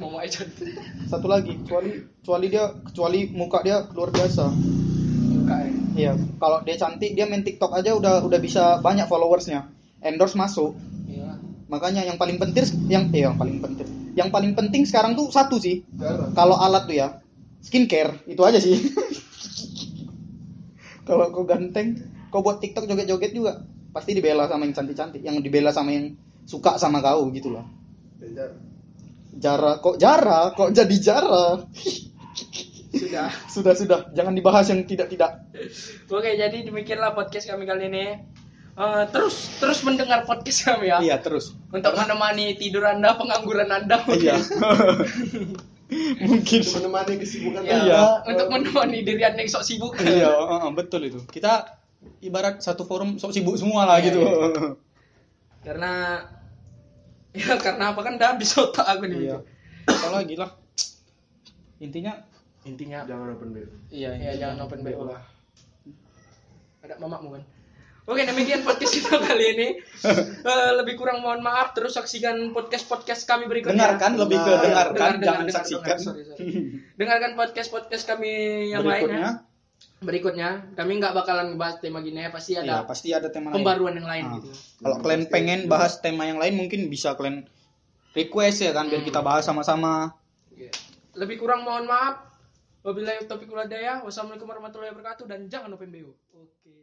Mau 0.00 0.16
aja 0.16 0.42
Satu 1.06 1.28
lagi, 1.28 1.60
kecuali 1.60 2.00
kecuali 2.24 2.46
dia 2.48 2.64
kecuali 2.72 3.28
muka 3.30 3.60
dia 3.60 3.84
luar 3.92 4.10
biasa. 4.10 4.44
buka 5.30 5.56
ya. 5.60 5.70
Iya, 5.90 6.12
kalau 6.40 6.58
dia 6.64 6.76
cantik 6.80 7.12
dia 7.12 7.28
main 7.28 7.44
TikTok 7.44 7.76
aja 7.76 7.92
udah 7.92 8.24
udah 8.24 8.40
bisa 8.40 8.80
banyak 8.80 9.04
followersnya. 9.04 9.68
Endorse 10.00 10.40
masuk. 10.40 10.72
Iya. 11.04 11.36
Makanya 11.68 12.08
yang 12.08 12.16
paling 12.16 12.40
penting 12.40 12.64
yang 12.88 13.12
eh, 13.12 13.28
yang 13.28 13.36
paling 13.36 13.60
penting. 13.60 13.88
Yang 14.16 14.28
paling 14.32 14.52
penting 14.56 14.82
sekarang 14.88 15.12
tuh 15.14 15.28
satu 15.28 15.60
sih. 15.60 15.84
Kalau 16.32 16.56
alat 16.56 16.88
tuh 16.88 16.96
ya, 16.96 17.20
skincare 17.60 18.24
itu 18.24 18.40
aja 18.40 18.56
sih. 18.58 18.80
Kalau 21.08 21.26
kau 21.34 21.42
ganteng, 21.42 21.98
kau 22.30 22.40
buat 22.40 22.62
TikTok 22.62 22.86
joget-joget 22.86 23.34
juga 23.34 23.66
pasti 23.90 24.14
dibela 24.14 24.46
sama 24.46 24.62
yang 24.62 24.74
cantik-cantik, 24.74 25.22
yang 25.26 25.42
dibela 25.42 25.74
sama 25.74 25.90
yang 25.90 26.14
suka 26.46 26.78
sama 26.78 27.02
kau 27.02 27.26
gitu 27.34 27.50
lah. 27.50 27.66
Jara 29.30 29.78
jarang. 29.78 29.84
kok 29.84 29.96
jara, 30.00 30.40
kok 30.54 30.70
jadi 30.74 30.96
jara. 30.98 31.46
Sudah. 32.90 33.30
Sudah 33.54 33.74
sudah, 33.78 34.00
jangan 34.14 34.34
dibahas 34.34 34.66
yang 34.70 34.82
tidak-tidak. 34.82 35.46
Oke, 36.10 36.34
jadi 36.34 36.66
demikianlah 36.66 37.14
podcast 37.14 37.46
kami 37.46 37.62
kali 37.62 37.86
ini. 37.86 38.06
Eh, 38.80 39.04
terus 39.12 39.60
terus 39.60 39.78
mendengar 39.84 40.24
podcast 40.24 40.64
kami 40.64 40.88
ya. 40.88 40.98
Iya, 40.98 41.16
terus. 41.20 41.52
Untuk 41.68 41.92
menemani 41.94 42.56
tidur 42.56 42.86
Anda, 42.88 43.14
pengangguran 43.14 43.68
Anda 43.68 44.02
mungkin. 44.02 44.30
Iya. 44.30 44.36
Mungkin. 46.22 46.60
Untuk 46.62 46.86
menemani 46.86 47.14
kesibukan 47.18 47.66
Ya, 47.66 47.82
Iya. 47.82 48.02
Untuk 48.22 48.46
menemani 48.46 49.02
diri 49.02 49.26
Anda 49.26 49.42
yang 49.42 49.50
sok 49.50 49.66
sibuk. 49.66 49.98
Iya, 49.98 50.30
uh, 50.30 50.70
uh, 50.70 50.70
betul 50.70 51.02
itu. 51.02 51.18
Kita 51.26 51.66
ibarat 52.22 52.62
satu 52.62 52.86
forum 52.86 53.18
sok 53.18 53.34
sibuk 53.34 53.58
semua 53.58 53.84
lah 53.84 53.98
Iya, 53.98 54.14
gitu. 54.14 54.22
Karena 55.66 56.24
ya 57.38 57.54
karena 57.56 57.94
apa 57.94 58.00
kan 58.02 58.18
udah 58.18 58.28
habis 58.34 58.50
otak 58.54 58.86
aku 58.86 59.06
nih. 59.06 59.30
Iya. 59.30 59.38
Apalagi 59.86 60.34
lah. 60.34 60.50
Intinya 61.80 62.12
Intinya 62.60 63.08
Jangan 63.08 63.32
open 63.32 63.56
BO. 63.56 63.72
iya, 63.88 64.12
ya 64.12 64.36
jangan 64.36 64.68
open 64.68 64.84
BO 64.84 65.08
lah. 65.08 65.20
Ada 66.84 67.00
mamakmu 67.00 67.40
kan. 67.40 67.42
Oke, 68.04 68.26
demikian 68.26 68.66
podcast 68.66 68.92
kita 68.96 69.16
kali 69.16 69.44
ini. 69.56 69.68
Eh, 70.40 70.72
lebih 70.72 70.96
kurang 70.96 71.20
mohon 71.20 71.44
maaf. 71.44 71.76
Terus 71.76 71.92
saksikan 71.94 72.56
podcast-podcast 72.56 73.28
kami 73.28 73.44
berikutnya. 73.44 73.76
dengarkan 73.76 74.16
lebih 74.16 74.40
ke 74.40 74.48
Dengar. 74.48 74.64
dengarkan, 74.64 74.92
Dengar, 74.96 75.12
dengar, 75.12 75.20
jangan 75.20 75.44
dengar, 75.44 75.56
saksikan. 75.60 75.84
dengar. 75.84 75.98
Sorry, 76.00 76.22
sorry. 76.24 76.44
Dengarkan 76.96 77.30
podcast-podcast 77.36 78.04
kami 78.08 78.32
yang 78.72 78.82
lainnya. 78.82 79.44
Berikutnya 80.00 80.48
kami 80.72 80.96
nggak 80.96 81.12
bakalan 81.12 81.54
bahas 81.54 81.76
tema 81.76 82.00
gini 82.00 82.18
ya 82.18 82.30
pasti 82.30 82.54
Iya, 82.54 82.64
ada 82.64 82.76
pasti 82.82 83.08
ada 83.10 83.28
tema 83.28 83.48
lain. 83.48 83.60
pembaruan 83.60 83.94
yang 83.94 84.06
lain 84.06 84.24
Ah. 84.24 84.32
gitu 84.34 84.50
Kalau 84.78 84.96
kalian 84.98 85.24
pengen 85.26 85.60
bahas 85.66 85.98
tema 85.98 86.24
yang 86.24 86.36
lain 86.36 86.54
mungkin 86.54 86.86
bisa 86.86 87.12
kalian 87.12 87.44
request 88.10 88.60
ya 88.60 88.72
kan 88.72 88.86
biar 88.86 89.02
kita 89.02 89.20
bahas 89.20 89.44
sama-sama. 89.44 90.16
Iya. 90.50 90.72
lebih 91.12 91.36
kurang 91.36 91.62
mohon 91.62 91.84
maaf 91.84 92.22
wabillahi 92.80 93.24
taufiq 93.24 93.48
wal 93.48 93.60
hidayah 93.62 94.00
wassalamualaikum 94.00 94.46
warahmatullahi 94.46 94.88
wabarakatuh 94.90 95.26
dan 95.26 95.44
jangan 95.46 95.68
lupa 95.68 95.84
MBU 95.84 96.08
oke 96.32 96.74